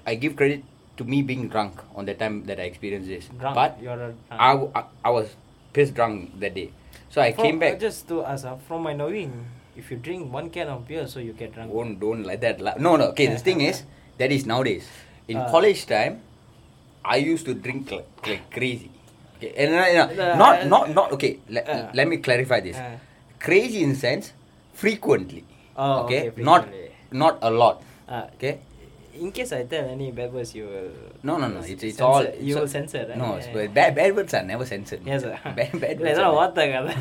i 0.06 0.14
give 0.14 0.34
credit 0.36 0.62
to 0.96 1.04
me 1.04 1.22
being 1.22 1.48
drunk 1.48 1.78
on 1.94 2.04
the 2.06 2.14
time 2.14 2.44
that 2.46 2.58
i 2.58 2.64
experienced 2.64 3.08
this 3.08 3.28
drunk. 3.38 3.54
but 3.54 3.78
you're 3.82 4.00
a, 4.00 4.14
I, 4.30 4.52
w- 4.52 4.72
I- 4.74 4.84
I 5.04 5.10
was 5.10 5.36
pissed 5.72 5.94
drunk 5.94 6.38
that 6.40 6.54
day 6.54 6.70
so 7.10 7.20
i 7.20 7.32
From- 7.32 7.44
came 7.44 7.56
uh, 7.56 7.60
back 7.60 7.80
just 7.80 8.08
to 8.08 8.24
ask, 8.24 8.44
uh, 8.44 8.56
from 8.66 8.82
my 8.82 8.92
knowing, 8.92 9.46
if 9.76 9.90
you 9.90 9.96
drink 9.98 10.32
one 10.32 10.50
can 10.50 10.68
of 10.68 10.88
beer, 10.88 11.06
so 11.06 11.20
you 11.20 11.32
get 11.32 11.54
drunk. 11.54 11.70
don't 11.72 12.00
don't 12.00 12.24
like 12.24 12.40
that 12.40 12.60
la- 12.60 12.74
no 12.78 12.96
no 12.96 13.08
okay 13.14 13.26
the 13.28 13.38
thing 13.38 13.60
is 13.60 13.84
that 14.18 14.32
is 14.32 14.46
nowadays 14.46 14.88
in 15.28 15.36
Uh. 15.36 15.50
college 15.50 15.86
time 15.86 16.22
i 17.04 17.16
used 17.16 17.44
to 17.46 17.54
drink 17.54 17.90
like, 17.92 18.08
like 18.26 18.50
crazy 18.50 18.90
okay 19.36 19.52
and 19.54 19.70
uh, 19.76 20.08
Uh, 20.10 20.36
not 20.36 20.54
uh, 20.60 20.64
not 20.66 20.84
not 20.96 21.12
okay 21.12 21.38
let, 21.48 21.68
uh. 21.68 21.90
let 21.94 22.08
me 22.08 22.16
clarify 22.18 22.58
this 22.60 22.76
Uh. 22.76 22.96
crazy 23.38 23.82
in 23.84 23.94
sense 23.94 24.32
frequently 24.75 25.43
Oh, 25.77 26.03
okay, 26.03 26.21
not 26.49 26.61
frequently. 26.65 26.89
not 27.13 27.35
a 27.41 27.53
lot 27.53 27.77
Uh, 28.09 28.25
okay 28.35 28.53
in 29.15 29.29
case 29.31 29.51
I 29.53 29.63
tell 29.71 29.85
any 29.87 30.09
bad 30.11 30.29
words, 30.35 30.51
you 30.57 30.65
will. 30.65 30.87
no 31.27 31.33
no 31.37 31.47
no 31.47 31.59
it's, 31.61 31.83
it's 31.83 31.97
censor- 31.97 32.05
all 32.09 32.23
You 32.23 32.31
it's 32.31 32.55
will 32.55 32.61
all- 32.61 32.71
censor, 32.75 33.01
right? 33.09 33.17
no 33.17 33.27
Yeah, 33.27 33.37
it's, 33.39 33.47
yeah. 33.55 33.67
bad, 33.77 33.89
bad 33.97 34.11
words 34.17 34.33
are 34.33 34.43
never 34.51 34.65
censored 34.65 35.01
Yes, 35.09 35.21
sir. 35.25 35.33
bad, 35.57 35.71
bad 35.83 35.95
இல்ல, 35.95 36.05
words 36.05 36.11
இதெல்லாம் 36.11 36.31
are 36.31 36.37
வார்த்தை 36.39 36.65
கதை. 36.75 36.93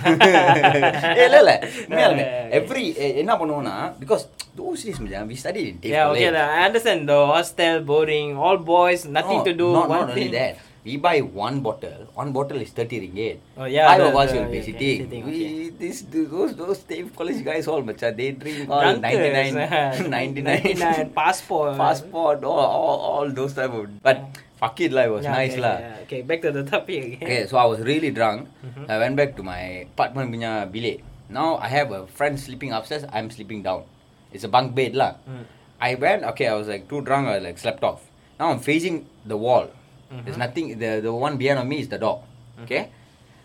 ஏய், 1.21 1.27
இல்ல 1.29 1.39
இல்ல 1.43 1.53
உண்மையாலுமே 1.83 2.25
Yeah, 2.25 2.33
yeah, 2.33 2.49
yeah. 2.51 2.59
every 2.61 2.85
eh, 3.05 3.11
என்ன 3.23 3.33
பண்ணுவோம்னா 3.41 3.75
because 4.03 4.25
those 4.61 4.83
days 4.87 4.99
மச்சான், 5.05 5.29
we 5.33 5.37
studied 5.45 5.67
in 5.73 5.77
TAFE 5.83 5.93
Yeah, 5.95 6.07
okay, 6.13 6.27
college. 6.27 6.37
lah, 6.39 6.47
I 6.59 6.67
understand. 6.69 7.03
The 7.13 7.19
hostel, 7.33 7.77
boring, 7.91 8.31
all 8.47 8.59
boys, 8.75 9.03
nothing 9.19 9.41
No, 9.43 9.47
to 9.49 9.55
do. 9.63 9.69
Not, 9.79 9.89
one 9.95 10.01
not 10.01 10.11
only 10.11 10.19
thing. 10.21 10.35
that. 10.39 10.55
We 10.86 10.98
buy 10.98 11.18
one 11.22 11.62
bottle. 11.66 12.06
One 12.14 12.32
bottle 12.32 12.62
is 12.62 12.70
30 12.70 13.00
ringgit. 13.10 13.38
Oh, 13.58 13.66
yeah, 13.66 13.90
Five 13.90 14.02
the- 14.02 14.10
of 14.10 14.16
us 14.22 14.32
will 14.34 14.50
be 14.54 14.62
sitting. 14.62 15.26
We, 15.26 15.70
this, 15.74 16.06
those, 16.14 16.54
those 16.56 16.80
TAFE 16.86 17.10
college 17.16 17.44
guys 17.44 17.66
all, 17.68 17.82
macha, 17.82 18.14
they 18.16 18.32
drink 18.32 18.70
all 18.70 18.82
Drunkers, 18.82 19.02
99, 19.02 20.10
99, 20.12 20.44
99, 20.46 21.10
passport. 21.10 21.76
passport, 21.76 22.44
all, 22.44 22.60
all, 22.60 23.00
all 23.00 23.30
those 23.32 23.54
type 23.54 23.72
of. 23.74 23.90
But 24.04 24.38
fuck 24.62 24.80
it, 24.80 24.92
lah, 24.94 25.10
it 25.10 25.12
was 25.12 25.24
Yeah, 25.26 25.34
nice, 25.34 25.54
okay, 25.54 25.62
lah. 25.66 25.78
yeah, 25.82 26.04
Okay, 26.06 26.22
back 26.22 26.42
to 26.44 26.52
the 26.54 26.62
topic 26.64 27.04
again. 27.04 27.24
Okay, 27.26 27.48
so 27.48 27.58
I 27.58 27.66
was 27.66 27.80
really 27.82 28.12
drunk. 28.12 28.48
Mhm. 28.62 28.86
I 28.88 28.98
went 29.02 29.16
back 29.18 29.34
to 29.38 29.44
my 29.44 29.90
apartment 29.90 30.30
punya 30.30 30.70
bilik. 30.70 31.02
Now 31.34 31.58
I 31.58 31.66
have 31.74 31.90
a 31.90 32.06
friend 32.06 32.38
sleeping 32.38 32.70
upstairs. 32.78 33.10
I'm 33.10 33.34
sleeping 33.34 33.66
down. 33.66 33.90
It's 34.30 34.46
a 34.46 34.52
bunk 34.54 34.78
bed 34.78 34.94
lah. 34.94 35.18
Mm. 35.26 35.50
I 35.82 35.98
went. 35.98 36.22
Okay, 36.38 36.46
I 36.46 36.54
was 36.54 36.70
like 36.70 36.86
too 36.86 37.02
drunk. 37.02 37.26
I 37.26 37.42
like 37.42 37.58
slept 37.58 37.82
off. 37.82 38.06
Now 38.38 38.54
I'm 38.54 38.62
facing 38.62 39.10
the 39.26 39.34
wall. 39.34 39.74
There's 40.12 40.38
Mhm. 40.38 40.46
nothing. 40.46 40.66
The 40.80 41.02
the 41.02 41.14
one 41.14 41.38
behind 41.38 41.60
of 41.60 41.66
me 41.68 41.80
is 41.80 41.90
the 41.90 41.98
door. 41.98 42.24
Okay. 42.64 42.90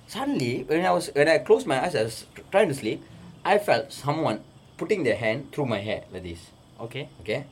Suddenly, 0.07 0.65
when 0.69 0.85
I 0.85 0.91
was 0.93 1.11
when 1.15 1.29
I 1.29 1.39
closed 1.39 1.67
my 1.67 1.79
eyes, 1.85 1.95
I 1.95 2.03
was 2.05 2.27
trying 2.51 2.69
to 2.69 2.75
sleep. 2.75 3.03
I 3.45 3.59
felt 3.59 3.93
someone 3.93 4.41
putting 4.77 5.03
their 5.05 5.17
hand 5.17 5.53
through 5.53 5.67
my 5.67 5.79
hair 5.81 6.05
like 6.13 6.23
this. 6.23 6.51
Okay. 6.81 7.09
Okay. 7.23 7.45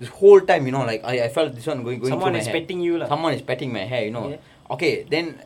This 0.00 0.08
whole 0.10 0.40
time, 0.40 0.66
you 0.66 0.72
know, 0.72 0.84
like 0.84 1.04
I, 1.04 1.24
I 1.24 1.28
felt 1.28 1.54
this 1.54 1.66
one 1.66 1.82
going 1.84 2.00
going 2.00 2.10
Someone 2.10 2.32
through 2.32 2.40
my 2.40 2.44
is 2.44 2.46
hair. 2.48 2.56
petting 2.60 2.80
you 2.80 2.98
lah. 2.98 3.06
Someone 3.08 3.32
is 3.34 3.42
petting 3.42 3.72
my 3.72 3.84
hair, 3.84 4.04
you 4.04 4.10
know. 4.10 4.28
Yeah. 4.34 4.42
Okay, 4.70 5.04
then 5.08 5.40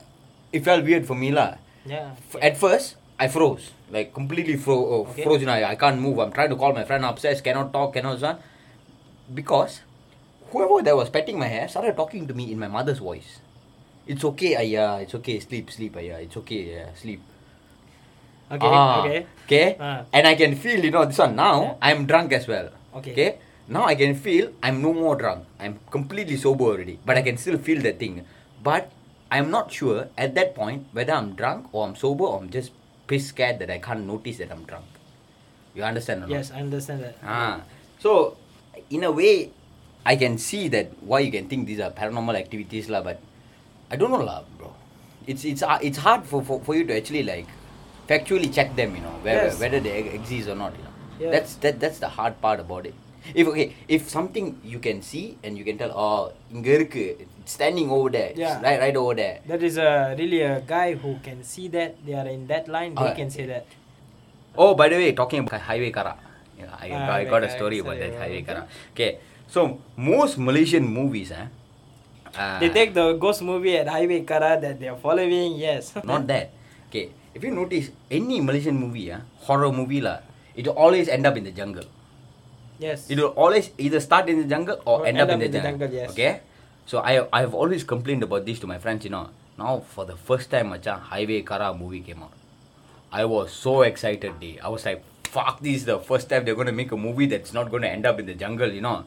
it 0.53 0.65
felt 0.65 0.83
weird 0.85 1.07
for 1.07 1.15
me 1.15 1.31
lah. 1.31 1.55
Yeah. 1.85 2.17
F- 2.33 2.41
At 2.43 2.57
first, 2.57 2.97
I 3.19 3.29
froze, 3.29 3.71
like 3.93 4.15
completely 4.15 4.57
fro- 4.57 4.87
oh, 4.95 5.01
Okay. 5.13 5.23
froze. 5.23 5.41
You 5.43 5.47
know, 5.47 5.55
I, 5.55 5.71
I 5.71 5.77
can't 5.77 6.01
move. 6.01 6.19
I'm 6.19 6.33
trying 6.33 6.51
to 6.51 6.57
call 6.57 6.73
my 6.73 6.85
friend 6.85 7.05
upstairs, 7.05 7.41
cannot 7.43 7.73
talk, 7.73 7.93
cannot 7.95 8.19
son. 8.19 8.39
Because 9.33 9.83
whoever 10.53 10.83
that 10.83 10.97
was 10.97 11.11
petting 11.11 11.39
my 11.39 11.47
hair 11.47 11.69
started 11.69 11.97
talking 11.97 12.27
to 12.27 12.35
me 12.35 12.53
in 12.53 12.59
my 12.59 12.69
mother's 12.69 12.99
voice. 12.99 13.41
It's 14.07 14.25
okay, 14.25 14.57
Aya. 14.57 15.01
It's 15.03 15.15
okay. 15.15 15.39
Sleep, 15.41 15.71
sleep, 15.71 15.97
Aya. 15.97 16.19
It's 16.21 16.37
okay. 16.37 16.75
Yeah, 16.75 16.95
sleep. 16.95 17.21
Okay. 18.51 18.67
Ah, 18.67 19.01
Okay. 19.01 19.27
Okay. 19.47 19.77
Ah. 19.79 20.03
And 20.13 20.27
I 20.27 20.35
can 20.35 20.57
feel, 20.57 20.83
you 20.85 20.91
know, 20.91 21.05
this 21.07 21.19
one 21.19 21.37
now. 21.37 21.63
Yeah. 21.63 21.75
I'm 21.83 22.07
drunk 22.07 22.33
as 22.33 22.49
well. 22.49 22.71
Okay. 22.97 23.13
Okay. 23.13 23.31
Now 23.69 23.85
I 23.87 23.95
can 23.95 24.15
feel 24.19 24.51
I'm 24.63 24.83
no 24.83 24.93
more 24.93 25.15
drunk. 25.15 25.47
I'm 25.61 25.79
completely 25.91 26.37
sober 26.37 26.65
already. 26.65 26.99
But 27.07 27.17
I 27.19 27.23
can 27.23 27.37
still 27.39 27.59
feel 27.59 27.81
that 27.83 28.01
thing. 28.03 28.27
But 28.63 28.91
I'm 29.31 29.51
not 29.51 29.71
sure 29.71 30.09
at 30.19 30.35
that 30.35 30.57
point 30.57 30.87
whether 30.91 31.13
I'm 31.15 31.35
drunk 31.39 31.71
or 31.73 31.87
I'm 31.87 31.95
sober 31.95 32.25
or 32.25 32.43
I'm 32.43 32.51
just 32.51 32.73
pissed 33.07 33.29
scared 33.29 33.61
that 33.61 33.71
I 33.71 33.79
can't 33.79 34.07
notice 34.07 34.39
that 34.39 34.51
I'm 34.51 34.65
drunk. 34.67 34.87
You 35.75 35.85
understand 35.85 36.25
or 36.25 36.27
not? 36.27 36.35
Yes, 36.35 36.51
I 36.51 36.59
understand 36.67 37.03
that. 37.07 37.15
Ah. 37.23 37.63
So 38.03 38.37
in 38.91 39.05
a 39.07 39.13
way 39.13 39.53
I 40.05 40.17
can 40.17 40.39
see 40.39 40.69
that 40.69 40.91
why 41.03 41.21
you 41.21 41.31
can 41.31 41.49
think 41.49 41.67
these 41.67 41.81
are 41.81 41.91
paranormal 41.91 42.35
activities 42.35 42.89
lah, 42.89 43.03
but 43.03 43.21
I 43.91 43.97
don't 43.97 44.11
know 44.11 44.25
lah, 44.25 44.43
bro. 44.57 44.73
It's 45.27 45.45
it's 45.45 45.63
uh, 45.63 45.79
it's 45.83 45.99
hard 45.99 46.25
for, 46.25 46.43
for, 46.43 46.61
for 46.61 46.75
you 46.75 46.85
to 46.89 46.97
actually 46.97 47.23
like 47.23 47.47
factually 48.09 48.53
check 48.53 48.75
them, 48.77 48.97
you 48.97 49.03
know, 49.03 49.15
whether 49.21 49.53
yes. 49.53 49.61
whether 49.61 49.81
they 49.81 50.09
exist 50.17 50.49
or 50.49 50.57
not. 50.57 50.73
You 50.79 50.85
know, 51.27 51.31
that's 51.31 51.55
that 51.61 51.79
that's 51.81 51.99
the 51.99 52.09
hard 52.09 52.41
part 52.41 52.61
about 52.61 52.87
it. 52.87 52.95
If 53.35 53.47
okay, 53.49 53.77
if 53.89 54.09
something 54.09 54.59
you 54.65 54.79
can 54.79 55.03
see 55.03 55.37
and 55.45 55.59
you 55.59 55.65
can 55.65 55.77
tell, 55.77 55.93
oh, 55.93 56.33
it's 56.51 57.53
standing 57.53 57.91
over 57.91 58.09
there, 58.09 58.33
yeah. 58.35 58.63
right, 58.63 58.81
right 58.81 58.97
over 58.97 59.15
there. 59.15 59.41
That 59.47 59.63
is 59.63 59.77
a 59.77 60.17
really 60.19 60.41
a 60.41 60.63
guy 60.63 60.95
who 60.95 61.19
can 61.23 61.45
see 61.45 61.69
that 61.69 62.01
they 62.07 62.15
are 62.15 62.27
in 62.27 62.47
that 62.47 62.67
line. 62.69 62.95
They 62.95 63.13
uh, 63.13 63.15
can 63.15 63.29
say 63.29 63.45
that. 63.45 63.67
Oh, 64.57 64.75
by 64.75 64.89
the 64.89 64.97
way, 64.97 65.13
talking 65.13 65.41
about 65.41 65.61
highway 65.61 65.93
karak, 65.93 66.17
you 66.59 66.65
know, 66.65 66.73
I, 66.73 66.91
uh, 66.91 66.97
I 66.97 67.27
ah, 67.27 67.31
got 67.31 67.45
a 67.45 67.51
story 67.51 67.79
about 67.79 67.99
that 67.99 68.17
highway 68.17 68.43
karak. 68.43 68.67
Okay 68.97 69.21
so 69.51 69.83
most 69.99 70.39
Malaysian 70.39 70.87
movies, 70.87 71.35
eh, 71.35 71.51
uh, 72.33 72.59
They 72.63 72.71
take 72.71 72.95
the 72.95 73.19
ghost 73.19 73.43
movie 73.43 73.75
at 73.77 73.91
Highway 73.91 74.23
Karak 74.23 74.63
that 74.63 74.79
they 74.79 74.87
are 74.87 74.97
following. 74.97 75.59
Yes. 75.59 75.91
not 76.07 76.27
that. 76.31 76.55
Okay, 76.89 77.11
if 77.35 77.43
you 77.43 77.51
notice 77.51 77.91
any 78.11 78.39
Malaysian 78.41 78.79
movie, 78.79 79.11
ah, 79.11 79.23
horror 79.47 79.71
movie 79.75 80.01
lah, 80.01 80.23
it 80.55 80.67
will 80.67 80.79
always 80.79 81.11
end 81.11 81.27
up 81.27 81.35
in 81.37 81.43
the 81.45 81.51
jungle. 81.55 81.87
yes. 82.79 83.11
It 83.11 83.19
will 83.19 83.35
always 83.37 83.71
either 83.79 84.01
start 84.01 84.29
in 84.29 84.39
the 84.41 84.49
jungle 84.49 84.79
or, 84.87 85.03
Or 85.03 85.07
end, 85.07 85.21
up, 85.21 85.29
in 85.31 85.39
the, 85.39 85.49
jungle. 85.51 85.87
jungle, 85.87 85.91
yes. 85.91 86.11
Okay, 86.15 86.41
so 86.87 86.99
I 87.03 87.27
I 87.31 87.43
have 87.45 87.55
always 87.55 87.83
complained 87.85 88.23
about 88.23 88.47
this 88.47 88.59
to 88.63 88.67
my 88.67 88.79
friends. 88.79 89.05
You 89.05 89.11
know, 89.13 89.31
now 89.59 89.83
for 89.95 90.07
the 90.07 90.17
first 90.17 90.51
time, 90.51 90.71
macam 90.75 90.99
Highway 91.13 91.43
Karak 91.43 91.75
movie 91.79 92.01
came 92.01 92.23
out. 92.23 92.35
I 93.11 93.27
was 93.27 93.51
so 93.51 93.83
excited, 93.83 94.39
day. 94.39 94.59
I 94.63 94.71
was 94.71 94.87
like, 94.87 95.03
fuck, 95.27 95.59
this 95.61 95.83
is 95.83 95.85
the 95.85 95.99
first 95.99 96.31
time 96.31 96.47
they're 96.47 96.55
gonna 96.59 96.75
make 96.75 96.95
a 96.95 96.99
movie 96.99 97.27
that's 97.27 97.51
not 97.51 97.71
gonna 97.71 97.91
end 97.91 98.07
up 98.07 98.19
in 98.23 98.27
the 98.31 98.35
jungle. 98.39 98.71
You 98.71 98.81
know, 98.83 99.03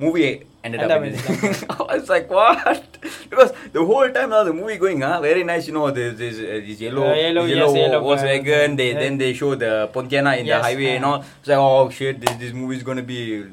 movie 0.00 0.42
ended 0.64 0.80
End 0.80 0.90
up, 0.92 1.02
in 1.04 1.12
the 1.12 1.18
the. 1.68 1.76
I 1.78 1.94
was 1.96 2.08
like, 2.08 2.28
what? 2.30 2.98
because 3.30 3.52
the 3.72 3.84
whole 3.84 4.08
time 4.10 4.30
now 4.30 4.42
the 4.44 4.52
movie 4.52 4.76
going, 4.76 5.02
ah, 5.04 5.20
very 5.20 5.44
nice. 5.44 5.66
You 5.68 5.74
know, 5.74 5.90
there's 5.90 6.16
this, 6.18 6.36
uh, 6.40 6.58
this 6.66 6.80
yellow, 6.80 7.06
Uh, 7.10 7.14
yellow, 7.14 7.42
this 7.46 7.56
yes, 7.56 7.72
yellow, 7.74 7.74
yellow 7.76 8.00
Volkswagen. 8.08 8.44
car. 8.48 8.76
They 8.80 8.88
Yeah. 8.92 8.98
then 9.04 9.18
they 9.18 9.32
show 9.34 9.54
the 9.54 9.72
Pontianak 9.92 10.38
in 10.40 10.44
the 10.48 10.56
Yes, 10.56 10.64
highway 10.64 10.96
and 10.96 11.04
uh. 11.04 11.08
all. 11.10 11.18
It's 11.40 11.48
like, 11.52 11.58
oh 11.60 11.90
shit, 11.90 12.20
this 12.20 12.34
this 12.42 12.52
movie 12.52 12.76
is 12.80 12.82
gonna 12.82 13.02
be. 13.14 13.44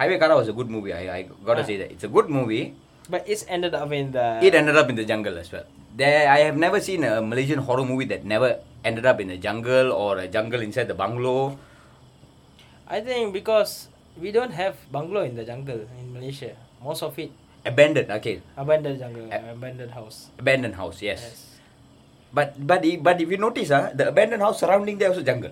Highway 0.00 0.18
Karak 0.22 0.36
was 0.42 0.48
a 0.48 0.56
good 0.56 0.70
movie. 0.70 0.92
I, 0.92 1.02
I 1.18 1.20
gotta 1.44 1.62
Ah. 1.64 1.68
say 1.70 1.76
that 1.82 1.90
it's 1.90 2.04
a 2.04 2.12
good 2.16 2.28
movie. 2.38 2.74
But 3.08 3.22
it's 3.26 3.44
ended 3.48 3.74
up 3.74 3.90
in 3.92 4.10
the. 4.12 4.40
It 4.42 4.54
ended 4.54 4.76
up 4.76 4.88
in 4.90 4.96
the 4.96 5.04
jungle 5.06 5.36
as 5.38 5.50
well. 5.52 5.64
There, 5.96 6.28
I 6.28 6.38
have 6.50 6.56
never 6.58 6.78
seen 6.80 7.04
a 7.04 7.22
Malaysian 7.22 7.60
horror 7.66 7.84
movie 7.90 8.04
that 8.12 8.24
never 8.24 8.58
ended 8.84 9.06
up 9.06 9.18
in 9.22 9.28
the 9.32 9.38
jungle 9.38 9.92
or 9.92 10.18
a 10.18 10.26
jungle 10.28 10.60
inside 10.60 10.88
the 10.92 10.98
bungalow. 10.98 11.56
I 12.86 13.00
think 13.00 13.32
because 13.32 13.88
we 14.20 14.32
don't 14.32 14.52
have 14.52 14.76
bungalow 14.90 15.22
in 15.24 15.34
the 15.36 15.44
jungle 15.44 15.84
in 15.98 16.12
Malaysia. 16.12 16.56
Most 16.82 17.02
of 17.02 17.16
it 17.18 17.30
Abandoned, 17.66 18.06
okay, 18.22 18.38
abandoned 18.56 19.00
jungle, 19.02 19.26
A- 19.26 19.50
abandoned 19.50 19.90
house. 19.90 20.30
abandoned 20.38 20.76
house, 20.78 21.02
yes. 21.02 21.58
But 22.30 22.54
but 22.62 22.84
i- 22.86 22.94
but 23.02 23.18
if 23.18 23.26
you 23.26 23.38
notice, 23.42 23.74
ah, 23.74 23.90
the 23.90 24.06
abandoned 24.06 24.38
house 24.42 24.60
surrounding 24.62 24.98
there 25.02 25.10
also 25.10 25.22
jungle. 25.26 25.50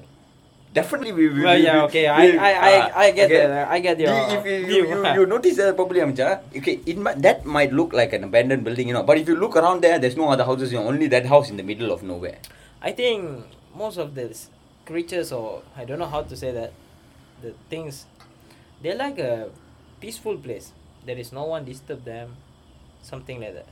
Definitely, 0.75 1.11
we. 1.15 1.27
we 1.31 1.43
Well, 1.43 1.55
we- 1.59 1.63
yeah, 1.67 1.75
we- 1.75 1.87
okay. 1.91 2.07
I, 2.07 2.19
we- 2.23 2.39
I, 2.39 2.51
I, 2.51 2.73
ah, 2.79 3.03
I 3.03 3.07
get 3.15 3.27
okay. 3.31 3.47
that. 3.47 3.67
I 3.67 3.79
get 3.83 3.97
your. 3.99 4.11
If 4.11 4.43
you, 4.47 4.57
you, 4.63 4.81
you, 4.91 4.99
you 5.19 5.23
notice 5.27 5.55
that 5.59 5.75
probably 5.75 6.01
Amja, 6.07 6.43
okay, 6.55 6.79
it 6.87 6.99
might, 6.99 7.19
that 7.23 7.43
might 7.47 7.73
look 7.75 7.91
like 7.95 8.13
an 8.13 8.25
abandoned 8.31 8.63
building, 8.63 8.87
you 8.91 8.95
know. 8.95 9.03
But 9.03 9.19
if 9.19 9.27
you 9.27 9.35
look 9.35 9.55
around 9.59 9.83
there, 9.83 9.99
there's 9.99 10.17
no 10.19 10.31
other 10.31 10.43
houses, 10.47 10.71
you 10.75 10.79
know, 10.79 10.87
only 10.91 11.07
that 11.15 11.27
house 11.27 11.51
in 11.51 11.57
the 11.59 11.63
middle 11.67 11.91
of 11.91 12.03
nowhere. 12.03 12.39
I 12.83 12.91
think 12.91 13.43
most 13.75 13.99
of 13.99 14.15
the 14.15 14.31
s- 14.31 14.51
creatures, 14.87 15.31
or 15.35 15.63
I 15.79 15.83
don't 15.87 15.99
know 15.99 16.11
how 16.11 16.23
to 16.23 16.35
say 16.39 16.51
that, 16.55 16.71
the 17.43 17.55
things, 17.71 18.07
they're 18.85 19.01
like 19.01 19.17
a 19.19 19.49
peaceful 20.01 20.37
place. 20.37 20.77
There 21.09 21.17
is 21.17 21.33
no 21.33 21.45
one 21.49 21.65
disturb 21.65 22.05
them, 22.05 22.37
something 23.01 23.41
like 23.41 23.55
that. 23.57 23.67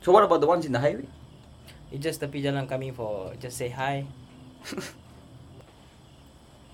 So 0.00 0.12
what 0.12 0.24
about 0.24 0.40
the 0.40 0.48
ones 0.48 0.64
in 0.64 0.72
the 0.72 0.80
highway? 0.80 1.04
It's 1.92 2.00
just 2.02 2.20
tepi 2.24 2.40
jalan 2.40 2.64
coming 2.68 2.92
for 2.96 3.36
just 3.36 3.60
say 3.60 3.68
hi. 3.68 4.08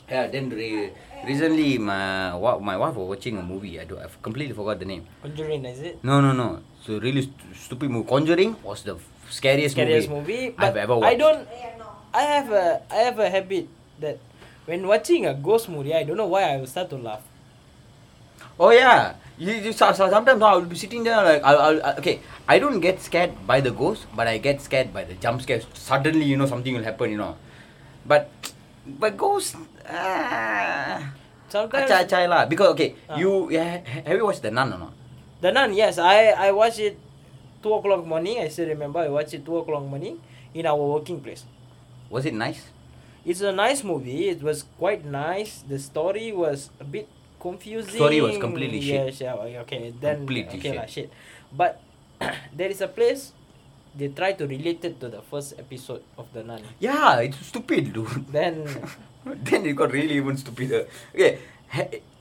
Yeah, 0.05 0.29
then 0.29 0.53
re- 0.53 0.93
recently 1.25 1.79
my 1.81 2.37
wa- 2.37 2.61
my 2.61 2.77
wife 2.77 2.93
was 2.95 3.09
watching 3.17 3.41
a 3.41 3.43
movie. 3.43 3.81
I 3.81 3.89
do 3.89 3.97
I 3.97 4.05
completely 4.21 4.53
forgot 4.53 4.77
the 4.79 4.85
name. 4.85 5.09
Conjuring, 5.25 5.65
is 5.65 5.81
it? 5.81 6.05
No, 6.05 6.21
no, 6.21 6.37
no. 6.37 6.61
So 6.85 7.01
really 7.01 7.23
st- 7.25 7.41
stupid 7.57 7.89
movie. 7.89 8.05
Conjuring 8.09 8.53
was 8.61 8.85
the 8.85 9.01
scariest, 9.33 9.73
Scariest 9.81 10.13
movie, 10.13 10.53
movie. 10.53 10.61
I've 10.61 10.77
ever 10.77 10.93
watched. 11.01 11.09
I 11.09 11.17
don't. 11.17 11.49
Oh, 11.49 11.97
I 12.13 12.23
have 12.37 12.53
a 12.53 12.85
I 12.93 13.01
have 13.09 13.19
a 13.19 13.31
habit 13.33 13.65
that 14.05 14.21
when 14.69 14.85
watching 14.87 15.25
a 15.25 15.33
ghost 15.33 15.73
movie, 15.73 15.97
I 15.97 16.05
don't 16.05 16.21
know 16.21 16.29
why 16.29 16.53
I 16.53 16.61
will 16.61 16.69
start 16.69 16.93
to 16.93 17.01
laugh. 17.01 17.25
Oh 18.59 18.71
yeah. 18.71 19.15
You, 19.37 19.51
you 19.51 19.73
so, 19.75 19.91
so 19.93 20.07
sometimes 20.11 20.41
I 20.43 20.55
will 20.55 20.63
be 20.71 20.77
sitting 20.79 21.03
there 21.03 21.19
like 21.23 21.43
I'll, 21.43 21.59
I'll 21.83 21.99
okay. 21.99 22.21
I 22.47 22.59
don't 22.63 22.79
get 22.79 23.03
scared 23.03 23.35
by 23.47 23.59
the 23.61 23.71
ghost, 23.75 24.07
but 24.15 24.29
I 24.31 24.39
get 24.39 24.63
scared 24.63 24.95
by 24.95 25.03
the 25.03 25.15
jump 25.19 25.43
scares. 25.43 25.67
Suddenly, 25.75 26.23
you 26.25 26.37
know, 26.37 26.47
something 26.47 26.75
will 26.75 26.85
happen. 26.87 27.11
You 27.11 27.19
know, 27.19 27.35
but 28.07 28.31
but 28.87 29.17
ghost. 29.19 29.57
Ah, 29.91 31.11
acai 31.51 32.07
acai 32.07 32.25
lah. 32.31 32.47
Because 32.47 32.79
okay, 32.79 32.95
Ah. 33.11 33.19
you 33.19 33.51
yeah, 33.51 33.83
have 34.07 34.15
you 34.15 34.23
watched 34.27 34.43
the 34.47 34.51
Nun 34.55 34.71
or 34.75 34.79
not? 34.79 34.95
the 35.45 35.53
nun, 35.53 35.75
yes, 35.77 35.99
I 36.01 36.33
I 36.33 36.53
watch 36.57 36.79
it 36.81 36.97
two 37.61 37.75
o'clock 37.75 38.07
morning. 38.07 38.39
I 38.41 38.49
still 38.49 38.71
remember 38.71 39.03
I 39.03 39.11
watched 39.13 39.35
it 39.35 39.43
two 39.45 39.59
o'clock 39.61 39.83
morning 39.85 40.23
in 40.55 40.65
our 40.65 40.79
working 40.79 41.19
place. 41.21 41.43
Was 42.09 42.25
it 42.25 42.33
nice? 42.39 42.71
It's 43.27 43.41
a 43.43 43.53
nice 43.53 43.83
movie. 43.85 44.31
It 44.33 44.41
was 44.47 44.65
quite 44.79 45.05
nice. 45.05 45.61
The 45.67 45.77
story 45.83 46.31
was 46.33 46.71
a 46.81 46.85
bit 46.87 47.09
confusing. 47.45 48.01
Story 48.01 48.25
was 48.25 48.41
completely 48.41 48.81
shit. 48.81 49.13
yes, 49.13 49.21
Yeah, 49.21 49.61
okay. 49.69 49.93
Then 49.93 50.25
Completely 50.25 50.57
okay 50.57 50.73
shit. 50.73 50.81
lah, 50.81 50.89
shit. 50.89 51.09
But 51.53 51.85
there 52.57 52.73
is 52.73 52.81
a 52.81 52.89
place 52.89 53.37
they 53.93 54.09
try 54.09 54.33
to 54.33 54.49
relate 54.49 54.81
it 54.89 54.97
to 55.05 55.13
the 55.13 55.21
first 55.21 55.55
episode 55.61 56.01
of 56.17 56.33
the 56.33 56.41
Nun. 56.43 56.65
Yeah, 56.81 57.21
it's 57.21 57.39
stupid, 57.45 57.93
dude. 57.93 58.09
Then 58.33 58.65
then 59.25 59.69
it 59.69 59.77
got 59.77 59.93
really 59.93 60.17
even 60.17 60.41
stupider. 60.41 60.89
Okay, 61.13 61.39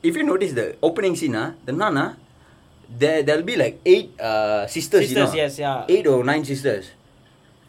if 0.04 0.12
you 0.16 0.24
notice 0.28 0.54
the 0.54 0.76
opening 0.84 1.16
scene, 1.16 1.36
ah, 1.36 1.56
the 1.66 1.74
nun, 1.74 1.98
ah, 1.98 2.16
there 2.88 3.24
there'll 3.24 3.48
be 3.48 3.56
like 3.56 3.80
eight 3.84 4.14
uh, 4.20 4.68
sisters, 4.68 5.12
you 5.12 5.18
know, 5.18 5.32
yes, 5.34 5.60
yeah. 5.60 5.88
eight 5.90 6.08
or 6.08 6.24
nine 6.24 6.46
sisters. 6.46 6.92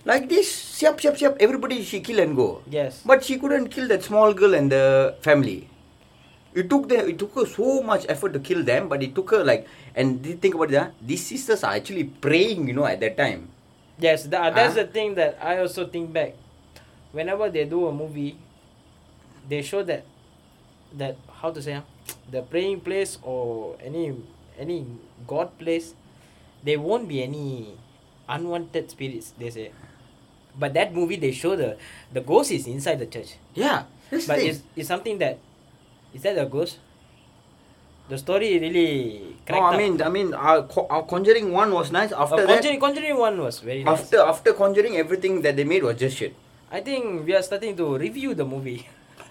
Like 0.05 0.29
this, 0.29 0.53
siap 0.53 1.01
siap 1.01 1.17
siap, 1.17 1.41
everybody 1.41 1.81
she 1.81 2.05
kill 2.05 2.21
and 2.21 2.37
go. 2.37 2.61
Yes. 2.69 3.01
But 3.09 3.25
she 3.25 3.41
couldn't 3.41 3.73
kill 3.73 3.89
that 3.89 4.05
small 4.05 4.37
girl 4.37 4.53
and 4.53 4.69
the 4.69 5.17
family. 5.25 5.73
It 6.55 6.71
took 6.71 6.89
the 6.89 7.03
it 7.11 7.19
took 7.19 7.35
her 7.35 7.47
so 7.47 7.83
much 7.83 8.07
effort 8.09 8.33
to 8.33 8.39
kill 8.39 8.63
them, 8.63 8.89
but 8.89 9.03
it 9.03 9.15
took 9.15 9.31
her 9.35 9.43
like 9.43 9.67
and 9.95 10.23
think 10.41 10.55
about 10.55 10.71
that. 10.71 10.95
These 11.03 11.27
sisters 11.27 11.65
are 11.67 11.75
actually 11.75 12.05
praying, 12.05 12.69
you 12.71 12.75
know, 12.75 12.87
at 12.87 13.01
that 13.01 13.17
time. 13.19 13.51
Yes, 13.99 14.25
tha- 14.31 14.51
that's 14.55 14.75
Ah. 14.79 14.83
the 14.83 14.87
thing 14.87 15.15
that 15.19 15.39
I 15.43 15.59
also 15.59 15.87
think 15.87 16.13
back. 16.15 16.35
Whenever 17.11 17.51
they 17.51 17.65
do 17.67 17.87
a 17.87 17.93
movie, 17.95 18.39
they 19.49 19.63
show 19.63 19.83
that 19.83 20.03
that 20.95 21.19
how 21.43 21.51
to 21.51 21.59
say 21.63 21.75
ah, 21.79 21.85
the 22.35 22.43
praying 22.43 22.81
place 22.87 23.19
or 23.23 23.75
any 23.83 24.15
any 24.59 24.87
god 25.27 25.51
place, 25.59 25.95
there 26.63 26.79
won't 26.79 27.07
be 27.11 27.23
any 27.23 27.75
unwanted 28.31 28.91
spirits. 28.91 29.35
They 29.39 29.51
say, 29.51 29.71
but 30.59 30.75
that 30.75 30.95
movie 30.95 31.17
they 31.19 31.35
show 31.35 31.55
the 31.59 31.77
the 32.15 32.23
ghost 32.23 32.51
is 32.55 32.67
inside 32.71 32.99
the 33.03 33.07
church. 33.11 33.35
Yeah, 33.55 33.91
but 34.11 34.39
it's, 34.39 34.63
it's 34.79 34.87
something 34.89 35.19
that 35.19 35.39
is 36.15 36.23
that 36.23 36.39
a 36.39 36.47
ghost? 36.47 36.79
The 38.09 38.19
story 38.21 38.59
really 38.61 39.33
No, 39.49 39.49
cracked 39.49 39.75
I 39.75 39.77
mean, 39.81 39.93
I 40.03 40.09
mean, 40.13 40.29
our, 40.35 40.63
Co- 40.69 40.87
our 40.91 41.03
Conjuring 41.09 41.51
one 41.53 41.73
was 41.73 41.89
nice. 41.91 42.13
up. 42.13 42.29
After 42.29 42.45
Uh, 42.45 42.47
that, 42.47 42.61
Conjuring, 42.61 42.81
Conjuring 42.81 43.17
one 43.17 43.37
was 43.41 43.61
very 43.61 43.83
nice. 43.83 43.97
after 44.01 44.21
after 44.21 44.51
Conjuring, 44.53 44.97
everything 45.01 45.41
that 45.41 45.57
they 45.57 45.65
made 45.65 45.83
was 45.83 45.97
just 45.97 46.17
shit. 46.21 46.37
I 46.71 46.81
think 46.85 47.25
we 47.25 47.33
are 47.35 47.41
starting 47.43 47.73
to 47.81 47.97
review 47.97 48.35
the 48.37 48.45
movie. 48.45 48.85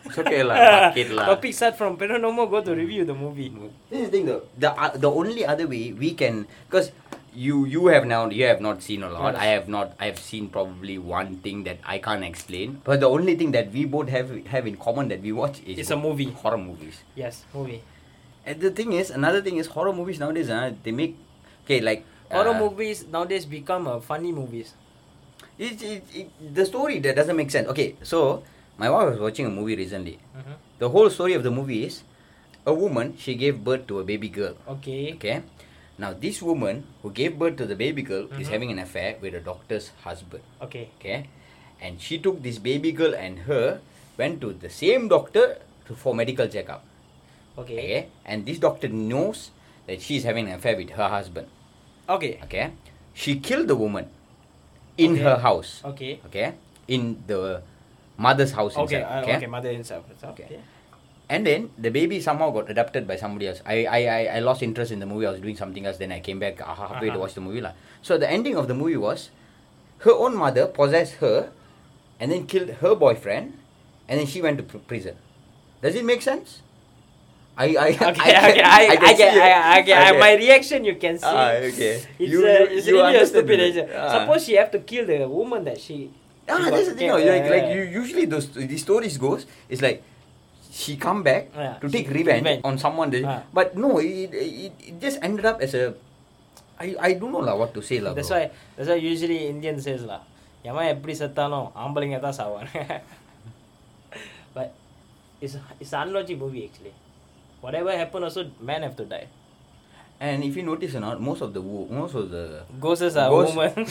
It's 0.05 0.17
okay 0.19 0.41
lah, 0.43 0.89
it 0.99 1.13
lah. 1.13 1.37
Topic 1.37 1.53
start 1.53 1.77
from 1.77 1.95
paranormal, 2.01 2.49
go 2.49 2.59
to 2.65 2.73
review 2.75 3.05
the 3.05 3.13
movie. 3.15 3.53
This 3.93 4.03
is 4.03 4.05
the 4.09 4.11
thing 4.11 4.25
though. 4.25 4.43
The 4.57 4.73
uh, 4.73 4.91
the 4.97 5.07
only 5.11 5.45
other 5.45 5.69
way 5.69 5.93
we 5.93 6.11
can, 6.17 6.43
because 6.67 6.89
you 7.35 7.65
you 7.65 7.87
have 7.87 8.05
now 8.05 8.29
you 8.29 8.45
have 8.45 8.61
not 8.61 8.81
seen 8.83 9.03
a 9.03 9.09
lot. 9.09 9.33
Yes. 9.33 9.41
I 9.41 9.45
have 9.47 9.67
not. 9.67 9.93
I 9.99 10.05
have 10.05 10.19
seen 10.19 10.49
probably 10.49 10.97
one 10.97 11.37
thing 11.37 11.63
that 11.63 11.79
I 11.85 11.97
can't 11.97 12.23
explain. 12.23 12.81
But 12.83 12.99
the 12.99 13.09
only 13.09 13.35
thing 13.35 13.51
that 13.51 13.71
we 13.71 13.85
both 13.85 14.09
have 14.09 14.31
have 14.47 14.67
in 14.67 14.77
common 14.77 15.07
that 15.09 15.21
we 15.21 15.31
watch 15.31 15.61
is 15.65 15.79
It's 15.79 15.91
a 15.91 15.97
movie. 15.97 16.31
horror 16.31 16.57
movies. 16.57 17.01
Yes, 17.15 17.43
movie. 17.53 17.81
And 18.45 18.59
the 18.59 18.71
thing 18.71 18.93
is, 18.93 19.09
another 19.09 19.41
thing 19.41 19.57
is 19.57 19.67
horror 19.67 19.93
movies 19.93 20.19
nowadays. 20.19 20.49
Uh, 20.49 20.73
they 20.83 20.91
make 20.91 21.15
okay 21.65 21.79
like 21.81 22.05
Horror 22.31 22.55
uh, 22.55 22.59
movies 22.59 23.05
nowadays 23.07 23.45
become 23.45 23.87
uh, 23.87 23.99
funny 23.99 24.31
movies. 24.31 24.73
It, 25.57 25.81
it, 25.83 26.03
it, 26.13 26.55
the 26.55 26.65
story 26.65 26.99
that 26.99 27.15
doesn't 27.15 27.35
make 27.35 27.51
sense. 27.51 27.67
Okay, 27.69 27.95
so 28.01 28.43
my 28.77 28.89
wife 28.89 29.11
was 29.11 29.19
watching 29.19 29.45
a 29.45 29.49
movie 29.49 29.75
recently. 29.75 30.17
Mhm. 30.35 30.55
The 30.79 30.89
whole 30.89 31.09
story 31.09 31.33
of 31.33 31.43
the 31.43 31.51
movie 31.51 31.85
is 31.85 32.01
a 32.65 32.73
woman 32.73 33.13
she 33.17 33.35
gave 33.35 33.63
birth 33.63 33.85
to 33.87 33.99
a 33.99 34.03
baby 34.03 34.29
girl. 34.29 34.55
Okay. 34.67 35.13
Okay, 35.13 35.43
now 35.97 36.13
this 36.13 36.41
woman 36.41 36.83
who 37.01 37.11
gave 37.11 37.37
birth 37.37 37.57
to 37.57 37.65
the 37.65 37.75
baby 37.75 38.01
girl 38.01 38.25
is 38.39 38.47
Mhm. 38.47 38.51
having 38.51 38.71
an 38.71 38.79
affair 38.79 39.17
with 39.21 39.33
a 39.35 39.39
doctor's 39.39 39.91
husband. 40.03 40.43
Okay. 40.61 40.89
Okay, 40.99 41.27
and 41.81 42.01
she 42.01 42.17
took 42.17 42.41
this 42.41 42.57
baby 42.57 42.91
girl 42.91 43.13
and 43.15 43.39
her 43.49 43.79
went 44.17 44.41
to 44.41 44.53
the 44.53 44.69
same 44.69 45.07
doctor 45.07 45.59
to, 45.85 45.95
for 45.95 46.13
medical 46.15 46.47
checkup. 46.47 46.83
Okay. 47.57 47.77
Okay, 47.77 47.99
and 48.25 48.45
this 48.45 48.57
doctor 48.57 48.87
knows 48.89 49.51
that 49.85 50.01
she 50.01 50.17
is 50.17 50.23
having 50.23 50.47
an 50.49 50.55
affair 50.57 50.75
with 50.75 50.89
her 50.97 51.09
husband. 51.09 51.47
Okay. 52.09 52.39
Okay, 52.43 52.71
she 53.13 53.37
killed 53.39 53.67
the 53.67 53.75
woman 53.75 54.09
in 54.97 55.13
Okay. 55.13 55.21
her 55.23 55.37
house. 55.37 55.81
Okay. 55.85 56.19
okay 56.25 56.53
in 56.87 57.23
the 57.27 57.61
mother's 58.17 58.51
house 58.51 58.75
Okay. 58.75 58.99
inside, 58.99 59.07
uh, 59.07 59.21
okay? 59.23 59.37
okay. 59.37 59.47
Mother 59.47 59.71
himself. 59.71 60.03
Okay. 60.23 60.43
Okay. 60.43 60.59
And 61.33 61.47
then 61.49 61.61
the 61.85 61.89
baby 61.97 62.17
somehow 62.21 62.47
got 62.57 62.69
adopted 62.73 63.07
by 63.11 63.15
somebody 63.17 63.47
else 63.49 63.59
I, 63.65 63.77
I 63.97 63.99
i 64.17 64.21
i 64.37 64.39
lost 64.47 64.61
interest 64.67 64.91
in 64.95 64.99
the 65.03 65.09
movie 65.11 65.25
i 65.25 65.31
was 65.35 65.41
doing 65.45 65.57
something 65.61 65.85
else 65.89 65.97
then 66.03 66.11
i 66.13 66.19
came 66.27 66.37
back 66.45 66.61
uh, 66.61 66.73
halfway 66.81 67.09
to 67.09 67.17
Uh-huh. 67.17 67.23
watch 67.25 67.33
the 67.39 67.41
movie 67.47 67.61
lah. 67.65 67.73
so 68.05 68.17
the 68.23 68.29
ending 68.37 68.55
of 68.61 68.67
the 68.71 68.77
movie 68.81 68.99
was 69.07 69.29
her 70.05 70.13
own 70.25 70.35
mother 70.37 70.65
possessed 70.79 71.15
her 71.25 71.49
and 72.19 72.29
then 72.31 72.45
killed 72.45 72.69
her 72.85 72.93
boyfriend 73.05 73.57
and 74.07 74.19
then 74.21 74.27
she 74.27 74.41
went 74.45 74.57
to 74.61 74.65
pr- 74.71 74.83
prison 74.91 75.15
does 75.81 75.95
it 75.95 76.05
make 76.05 76.21
sense 76.21 76.61
i 77.57 77.67
i 77.77 77.89
Okay. 78.09 78.29
I 78.37 78.49
Okay. 78.51 78.65
I, 78.65 78.81
I, 78.93 78.95
can 78.97 79.17
get. 79.17 79.33
I, 79.37 79.51
I 79.77 79.81
get. 79.85 79.97
Okay. 80.09 80.19
My 80.25 80.33
reaction 80.45 80.79
you 80.89 80.95
can 81.03 81.15
see. 81.21 81.29
Ah, 81.37 81.53
okay. 81.69 82.01
It's, 82.17 82.31
You- 82.33 82.41
you- 82.41 82.67
it's 82.77 82.87
you 82.89 82.97
really 82.97 83.17
a 83.21 83.27
stupid 83.29 83.57
reason. 83.61 83.85
Ah. 83.93 84.09
Suppose 84.25 84.41
she 84.45 84.53
have 84.57 84.71
to 84.73 84.79
kill 84.81 85.05
the 85.05 85.17
woman 85.29 85.61
that 85.69 85.77
she. 85.77 86.09
Ah, 86.49 86.57
she 86.65 86.69
that's 86.73 86.89
the 86.89 86.95
thing. 86.97 87.13
No, 87.13 87.21
like, 87.21 87.45
like 87.55 87.67
you 87.77 87.81
usually 88.01 88.25
those 88.25 88.49
the 88.49 88.79
stories 88.81 89.21
goes 89.21 89.45
it's 89.69 89.85
like 89.85 90.01
she 90.72 90.96
come 90.96 91.20
back 91.22 91.50
Yeah, 91.54 91.74
to 91.78 91.86
she- 91.86 91.94
take 91.96 92.08
revenge, 92.10 92.42
revenge. 92.42 92.62
on 92.62 92.76
someone. 92.76 93.10
That, 93.10 93.24
Ah. 93.24 93.40
But 93.50 93.74
no, 93.76 93.98
it, 93.98 94.30
it 94.32 94.72
it 94.80 94.94
just 94.98 95.18
ended 95.20 95.44
up 95.44 95.58
as 95.60 95.74
a. 95.74 95.84
I 96.78 96.94
I 97.00 97.10
don't 97.14 97.30
know 97.30 97.42
lah 97.42 97.54
what 97.54 97.74
to 97.74 97.82
say 97.82 97.98
lah. 97.98 98.14
That's 98.14 98.30
bro. 98.30 98.38
why. 98.38 98.44
That's 98.76 98.88
why 98.88 98.98
usually 99.02 99.40
Indian 99.48 99.78
says 99.80 100.04
lah. 100.04 100.20
எவன் 100.70 100.88
எப்படி 100.92 101.12
செத்தாலும் 101.18 101.66
ஆம்பளைங்க 101.82 102.16
தான் 102.24 102.34
சாவான் 102.38 102.70
but 104.56 104.68
it's 105.40 105.54
it's 105.82 105.92
an 105.92 106.00
unlogic 106.04 106.38
movie 106.38 106.62
actually 106.68 106.92
whatever 107.64 107.92
happen 107.96 108.24
also 108.28 108.42
men 108.60 108.82
have 108.82 108.96
to 108.96 109.06
die 109.06 109.26
And 110.20 110.42
if 110.42 110.56
you 110.58 110.64
notice 110.64 110.94
or 110.98 111.00
not, 111.00 111.20
most 111.22 111.42
of 111.46 111.50
the 111.56 111.62
wo- 111.62 111.86
most 111.88 112.14
of 112.20 112.24
the 112.34 112.40
ghosts 112.84 113.14
are 113.22 113.28
Ghosts- 113.30 113.54
women 113.54 113.86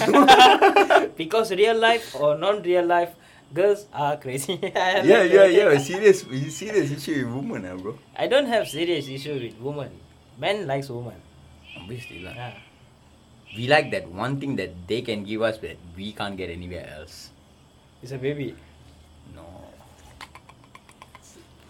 because 1.21 1.51
real 1.55 1.77
life 1.79 2.07
or 2.19 2.35
non 2.37 2.59
real 2.63 2.83
life 2.85 3.13
girls 3.52 3.86
are 3.92 4.16
crazy 4.16 4.56
yeah 4.62 5.22
yeah 5.22 5.44
yeah 5.44 5.76
serious 5.78 6.24
serious 6.48 6.90
issue 6.90 7.26
with 7.26 7.34
women 7.44 7.68
ah 7.68 7.76
bro. 7.76 7.98
I 8.16 8.26
don't 8.26 8.46
have 8.48 8.68
serious 8.68 9.08
issue 9.08 9.36
with 9.36 9.56
women 9.60 9.92
men 10.40 10.66
likes 10.66 10.88
women 10.88 11.20
Obviously 11.76 12.20
lah. 12.24 12.32
yeah. 12.36 12.54
We 13.56 13.68
like 13.68 13.92
that 13.92 14.08
one 14.08 14.40
thing 14.40 14.56
that 14.56 14.72
they 14.88 15.02
can 15.04 15.24
give 15.28 15.42
us 15.44 15.58
that 15.60 15.76
we 15.96 16.12
can't 16.16 16.36
get 16.40 16.48
anywhere 16.48 16.88
else. 16.96 17.28
it's 18.02 18.12
a 18.12 18.18
baby 18.18 18.56
No. 19.36 19.44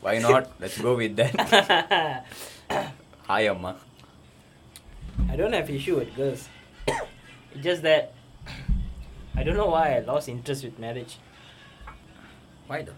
Why 0.02 0.18
not? 0.18 0.50
Let's 0.62 0.78
go 0.78 0.96
with 0.98 1.14
that. 1.16 1.34
Hi 3.30 3.46
Amma. 3.46 3.76
I 5.30 5.36
don't 5.36 5.52
have 5.54 5.70
issue 5.70 5.96
with 6.02 6.10
girls. 6.16 6.48
it's 7.54 7.62
just 7.62 7.82
that 7.82 8.14
I 9.38 9.42
don't 9.42 9.56
know 9.56 9.70
why 9.70 9.96
I 9.96 10.00
lost 10.00 10.28
interest 10.28 10.64
with 10.64 10.78
marriage. 10.78 11.18
Why 12.72 12.80
though? 12.88 12.96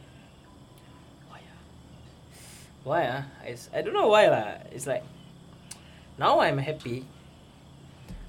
Why 2.86 3.10
ah? 3.10 3.22
It's, 3.42 3.66
I 3.74 3.82
don't 3.82 3.90
know 3.90 4.06
why 4.06 4.30
lah. 4.30 4.62
It's 4.70 4.86
like 4.86 5.02
now 6.14 6.38
I'm 6.38 6.62
happy. 6.62 7.02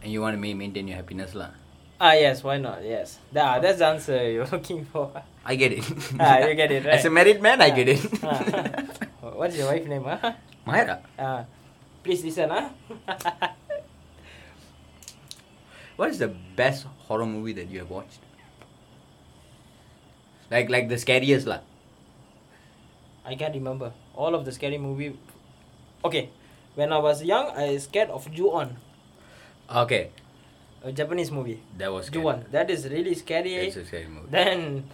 And 0.01 0.09
you 0.09 0.25
want 0.25 0.33
to 0.33 0.41
maintain 0.41 0.89
your 0.89 0.97
happiness 0.97 1.37
lah. 1.37 1.53
Ah 2.01 2.17
yes, 2.17 2.41
why 2.41 2.57
not? 2.57 2.81
Yes. 2.81 3.21
That, 3.29 3.61
that's 3.61 3.77
the 3.77 3.85
answer 3.93 4.17
you're 4.25 4.49
looking 4.57 4.89
for. 4.89 5.13
I 5.45 5.53
get 5.53 5.69
it. 5.77 5.85
Ah, 6.17 6.41
you 6.41 6.57
get 6.57 6.73
it, 6.73 6.81
right? 6.81 6.97
As 6.97 7.05
a 7.05 7.13
married 7.13 7.37
man, 7.45 7.61
I 7.61 7.69
Ah. 7.69 7.75
get 7.77 7.93
it. 7.93 8.01
Ah. 8.25 8.41
What's 9.37 9.53
your 9.53 9.69
wife 9.69 9.85
name? 9.85 10.01
Ah? 10.09 10.33
Myra, 10.65 10.97
Ah. 11.13 11.45
Please 12.01 12.25
listen 12.25 12.49
ah. 12.49 12.73
what 15.93 16.09
is 16.09 16.17
the 16.17 16.33
best 16.57 16.89
horror 17.05 17.29
movie 17.29 17.53
that 17.53 17.69
you 17.69 17.85
have 17.85 17.91
watched? 17.93 18.17
Like 20.51 20.69
like 20.69 20.89
the 20.89 20.97
scariest 20.97 21.47
lah. 21.47 21.61
I 23.25 23.33
can't 23.35 23.53
remember 23.55 23.93
all 24.13 24.35
of 24.35 24.45
the 24.45 24.51
scary 24.51 24.77
movie. 24.77 25.17
Okay, 26.05 26.29
when 26.75 26.93
I 26.93 26.99
was 26.99 27.23
young, 27.23 27.49
I 27.57 27.77
scared 27.77 28.09
of 28.13 28.29
Ju-on, 28.31 28.77
Okay, 29.65 30.11
a 30.85 30.91
Japanese 30.93 31.31
movie. 31.31 31.57
that 31.77 31.89
was 31.91 32.05
scary. 32.05 32.21
Ju-on, 32.21 32.45
that 32.53 32.69
is 32.69 32.85
really 32.87 33.15
scary. 33.17 33.55
It's 33.55 33.75
a 33.77 33.85
scary 33.85 34.05
movie. 34.05 34.29
Then, 34.29 34.85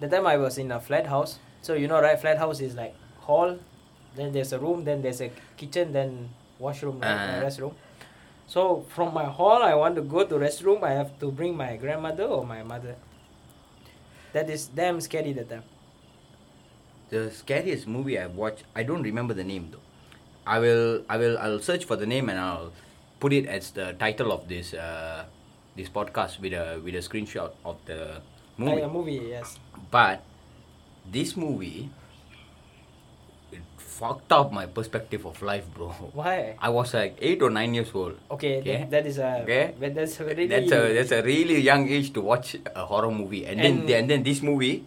the 0.00 0.08
time 0.08 0.26
I 0.26 0.38
was 0.40 0.56
in 0.56 0.72
a 0.72 0.80
flat 0.80 1.06
house. 1.06 1.38
So 1.60 1.74
you 1.74 1.88
know, 1.88 2.00
right? 2.00 2.16
Flat 2.18 2.38
house 2.38 2.60
is 2.64 2.74
like 2.74 2.94
hall, 3.20 3.58
then 4.16 4.32
there's 4.32 4.52
a 4.54 4.58
room, 4.58 4.84
then 4.84 5.02
there's 5.02 5.20
a 5.20 5.28
kitchen, 5.58 5.92
then 5.92 6.30
washroom, 6.58 7.00
right? 7.00 7.36
Uh. 7.36 7.44
Restroom. 7.44 7.74
So 8.46 8.86
from 8.88 9.12
my 9.12 9.24
hall, 9.26 9.60
I 9.62 9.74
want 9.74 9.96
to 9.96 10.02
go 10.02 10.24
to 10.24 10.36
restroom. 10.36 10.82
I 10.82 10.92
have 10.96 11.18
to 11.20 11.30
bring 11.30 11.56
my 11.56 11.76
grandmother 11.76 12.24
or 12.24 12.46
my 12.46 12.62
mother. 12.62 12.96
That 14.36 14.52
is 14.52 14.68
damn 14.68 15.00
scary 15.00 15.32
that 15.32 15.48
time. 15.48 15.64
The 17.08 17.32
scariest 17.32 17.88
movie 17.88 18.20
I've 18.20 18.36
watched, 18.36 18.64
I 18.76 18.82
don't 18.82 19.00
remember 19.00 19.32
the 19.32 19.44
name 19.44 19.72
though. 19.72 19.80
I 20.44 20.58
will, 20.58 21.08
I 21.08 21.16
will, 21.16 21.38
I'll 21.38 21.58
search 21.58 21.86
for 21.86 21.96
the 21.96 22.04
name 22.04 22.28
and 22.28 22.38
I'll 22.38 22.70
put 23.18 23.32
it 23.32 23.46
as 23.46 23.70
the 23.70 23.96
title 23.98 24.32
of 24.32 24.46
this, 24.46 24.74
uh, 24.74 25.24
this 25.74 25.88
podcast 25.88 26.38
with 26.38 26.52
a 26.52 26.76
with 26.84 26.94
a 26.94 27.00
screenshot 27.00 27.56
of 27.64 27.80
the 27.86 28.20
movie. 28.58 28.82
Like 28.82 28.92
movie, 28.92 29.24
yes. 29.32 29.58
But 29.90 30.20
this 31.10 31.34
movie, 31.34 31.88
fucked 33.86 34.30
up 34.34 34.50
my 34.50 34.66
perspective 34.66 35.24
of 35.24 35.38
life, 35.40 35.64
bro. 35.72 35.88
Why? 36.18 36.58
I 36.58 36.68
was 36.68 36.92
like 36.92 37.16
eight 37.22 37.40
or 37.40 37.50
nine 37.50 37.72
years 37.72 37.88
old. 37.94 38.18
Okay, 38.34 38.58
Okay. 38.60 38.76
That, 38.90 38.90
that 38.90 39.04
is 39.06 39.18
a. 39.22 39.46
Okay. 39.46 39.72
That's 39.78 40.18
a 40.20 40.24
really. 40.26 40.46
That's 40.50 40.72
a 40.74 40.80
that's 40.92 41.12
a 41.14 41.22
really 41.22 41.58
young 41.62 41.88
age 41.88 42.12
to 42.14 42.20
watch 42.20 42.56
a 42.58 42.84
horror 42.84 43.10
movie, 43.14 43.46
and, 43.46 43.56
And- 43.62 43.86
then 43.88 44.04
and 44.04 44.06
then 44.10 44.20
this 44.26 44.42
movie, 44.42 44.82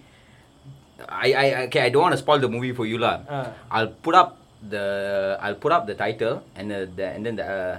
I 1.07 1.31
I 1.33 1.45
okay 1.71 1.87
I 1.87 1.89
don't 1.89 2.03
want 2.03 2.13
to 2.13 2.21
spoil 2.21 2.39
the 2.43 2.51
movie 2.51 2.75
for 2.75 2.85
you 2.85 2.99
lah. 2.99 3.23
Uh, 3.23 3.47
I'll 3.71 3.91
put 3.95 4.13
up 4.15 4.35
the 4.59 5.39
I'll 5.39 5.55
put 5.55 5.71
up 5.71 5.87
the 5.87 5.95
title 5.95 6.43
and 6.59 6.67
the, 6.69 6.83
the 6.91 7.05
and 7.07 7.23
then 7.25 7.35
the 7.39 7.45
uh, 7.47 7.75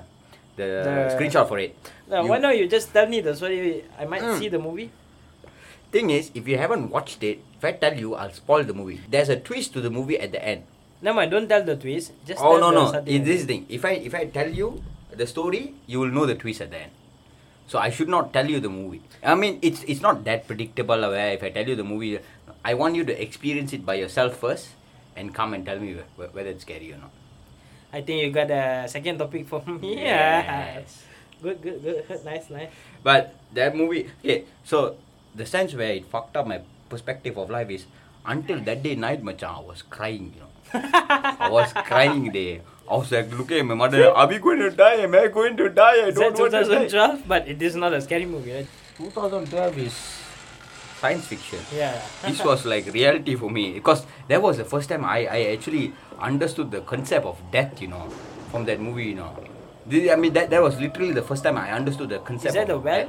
the, 0.57 0.67
The- 0.85 1.09
screenshot 1.17 1.45
for 1.49 1.61
it. 1.61 1.77
now, 2.09 2.25
You- 2.25 2.31
why 2.33 2.39
not 2.41 2.57
you 2.57 2.65
just 2.67 2.93
tell 2.97 3.07
me 3.07 3.21
the 3.21 3.37
story? 3.37 3.85
I 4.01 4.05
might 4.09 4.25
Mm. 4.25 4.39
see 4.41 4.49
the 4.49 4.59
movie. 4.59 4.91
Thing 5.91 6.09
is, 6.15 6.31
if 6.39 6.47
you 6.47 6.55
haven't 6.57 6.87
watched 6.95 7.19
it, 7.27 7.43
if 7.59 7.65
I 7.67 7.73
tell 7.75 7.91
you, 7.99 8.15
I'll 8.15 8.31
spoil 8.31 8.63
the 8.63 8.73
movie. 8.73 9.03
There's 9.11 9.27
a 9.29 9.35
twist 9.35 9.75
to 9.75 9.83
the 9.83 9.91
movie 9.91 10.15
at 10.23 10.31
the 10.31 10.39
end. 10.39 10.63
No, 11.03 11.19
I 11.19 11.27
don't 11.27 11.49
tell 11.49 11.65
the 11.65 11.77
twist. 11.77 12.13
Just 12.27 12.41
oh 12.45 12.59
no 12.61 12.71
no! 12.71 12.93
It's 13.07 13.25
this 13.25 13.45
thing. 13.45 13.65
If 13.69 13.85
I 13.85 13.93
if 14.05 14.15
I 14.15 14.27
tell 14.27 14.49
you 14.49 14.83
the 15.11 15.27
story, 15.27 15.75
you 15.87 16.01
will 16.01 16.13
know 16.13 16.27
the 16.27 16.35
twist 16.37 16.61
at 16.61 16.71
the 16.71 16.85
end. 16.89 16.93
So 17.67 17.79
I 17.79 17.89
should 17.89 18.09
not 18.09 18.33
tell 18.35 18.45
you 18.51 18.61
the 18.61 18.69
movie. 18.69 19.01
I 19.23 19.35
mean, 19.35 19.59
it's 19.63 19.83
it's 19.89 20.03
not 20.03 20.25
that 20.25 20.47
predictable. 20.47 21.01
Where 21.01 21.33
eh, 21.33 21.39
if 21.39 21.43
I 21.43 21.51
tell 21.51 21.65
you 21.67 21.77
the 21.77 21.87
movie, 21.87 22.19
I 22.65 22.75
want 22.75 22.97
you 23.01 23.05
to 23.09 23.15
experience 23.17 23.73
it 23.73 23.87
by 23.87 23.95
yourself 23.95 24.37
first, 24.37 24.75
and 25.17 25.33
come 25.33 25.55
and 25.55 25.65
tell 25.65 25.79
me 25.79 25.97
wh- 26.19 26.29
whether 26.35 26.51
it's 26.51 26.67
scary 26.69 26.93
or 26.93 26.99
not. 26.99 27.15
I 27.93 28.03
think 28.03 28.23
you 28.23 28.31
got 28.31 28.51
a 28.51 28.87
second 28.87 29.19
topic 29.19 29.49
for 29.49 29.63
me. 29.67 29.97
Yes. 30.05 31.03
good, 31.43 31.63
good, 31.63 31.81
good. 31.83 32.05
Nice, 32.29 32.51
nice. 32.51 32.69
But 33.03 33.35
that 33.55 33.75
movie, 33.75 34.11
okay. 34.21 34.45
So 34.63 34.97
the 35.35 35.47
sense 35.47 35.73
where 35.75 35.95
it 35.97 36.07
fucked 36.07 36.37
up 36.37 36.47
my 36.47 36.61
perspective 36.91 37.39
of 37.39 37.51
life 37.51 37.71
is 37.71 37.87
until 38.27 38.61
that 38.69 38.83
day 38.83 38.95
night, 38.95 39.23
macam 39.25 39.59
I 39.59 39.63
was 39.63 39.83
crying. 39.83 40.35
You 40.37 40.43
know, 40.45 40.50
I 40.75 41.49
was 41.51 41.73
crying 41.73 42.31
there. 42.33 42.61
I 42.91 42.97
was 42.97 43.11
like 43.13 43.31
look 43.33 43.51
at 43.53 43.65
my 43.65 43.75
mother. 43.75 44.11
Are 44.11 44.27
we 44.27 44.39
going 44.39 44.59
to 44.61 44.71
die? 44.71 44.95
Am 45.07 45.15
I 45.15 45.29
going 45.29 45.57
to 45.57 45.69
die? 45.69 46.07
I 46.07 46.11
don't 46.11 46.37
want 46.39 46.53
to 46.53 46.63
die. 46.63 46.63
2012? 46.89 47.29
But 47.29 47.49
it 47.49 47.63
is 47.63 47.77
not 47.77 47.93
a 47.93 48.01
scary 48.01 48.27
movie, 48.27 48.53
right? 48.53 48.67
2012 48.99 49.79
is 49.79 49.95
science 51.01 51.27
fiction. 51.27 51.61
Yeah. 51.75 52.01
This 52.27 52.45
was 52.45 52.67
like 52.67 52.93
reality 52.93 53.35
for 53.37 53.51
me 53.51 53.73
because 53.75 54.05
that 54.29 54.43
was 54.43 54.59
the 54.59 54.65
first 54.65 54.89
time 54.89 55.05
I, 55.05 55.27
I 55.27 55.41
actually 55.57 55.93
understood 56.19 56.71
the 56.71 56.81
concept 56.83 57.25
of 57.27 57.39
death, 57.51 57.81
you 57.81 57.89
know, 57.89 58.09
from 58.51 58.65
that 58.67 58.81
movie, 58.81 59.07
you 59.07 59.15
know. 59.15 59.33
This- 59.87 60.11
I 60.11 60.17
mean, 60.17 60.33
that, 60.35 60.51
that 60.51 60.61
was 60.63 60.79
literally 60.79 61.13
the 61.13 61.23
first 61.23 61.43
time 61.43 61.57
I 61.57 61.71
understood 61.73 62.11
the 62.11 62.19
concept 62.19 62.49
Is 62.51 62.55
that 62.55 62.67
the 62.67 62.79
well? 62.79 63.07
death. 63.07 63.09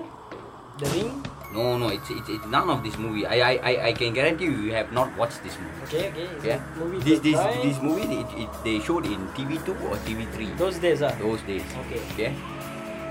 The 0.79 0.85
ring? 0.97 1.25
No, 1.53 1.77
no, 1.77 1.89
it's, 1.89 2.09
it's, 2.09 2.29
it's 2.29 2.45
none 2.47 2.69
of 2.69 2.81
this 2.83 2.97
movie. 2.97 3.25
I, 3.25 3.35
I, 3.35 3.59
I, 3.59 3.85
I 3.87 3.93
can 3.93 4.13
guarantee 4.13 4.45
you, 4.45 4.51
you 4.51 4.71
have 4.71 4.91
not 4.93 5.15
watched 5.17 5.43
this 5.43 5.57
movie. 5.59 5.83
Okay, 5.83 6.07
okay. 6.07 6.47
Yeah, 6.47 6.63
movie 6.79 6.99
this 7.03 7.19
this 7.19 7.39
this 7.61 7.81
movie 7.81 8.07
it, 8.23 8.27
it, 8.37 8.49
they 8.63 8.79
showed 8.79 9.05
in 9.05 9.27
TV 9.35 9.59
two 9.65 9.75
or 9.87 9.99
TV 10.07 10.23
three. 10.31 10.47
Those 10.55 10.79
days, 10.79 11.01
ah. 11.01 11.11
Those 11.19 11.41
days. 11.43 11.63
Okay. 11.85 11.99
Okay. 12.15 12.31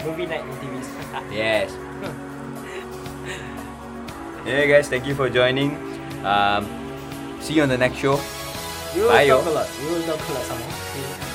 Movie 0.04 0.24
night 0.24 0.40
in 0.40 0.56
TVs. 0.56 0.88
Yes. 1.32 1.68
hey 4.44 4.68
guys, 4.68 4.88
thank 4.88 5.06
you 5.06 5.14
for 5.14 5.28
joining. 5.28 5.76
Um, 6.24 6.64
see 7.40 7.54
you 7.54 7.62
on 7.62 7.68
the 7.68 7.76
next 7.78 7.96
show. 8.00 8.16
we 8.94 9.02
will 9.02 9.08
Bye, 9.12 9.28
yo. 9.28 9.36
a 9.36 9.52
lot. 9.52 9.68
We 9.84 9.92
will 9.92 10.02
talk 10.08 10.16
a 10.16 10.32
lot 10.32 10.44
some 10.48 10.58
more. 10.58 11.26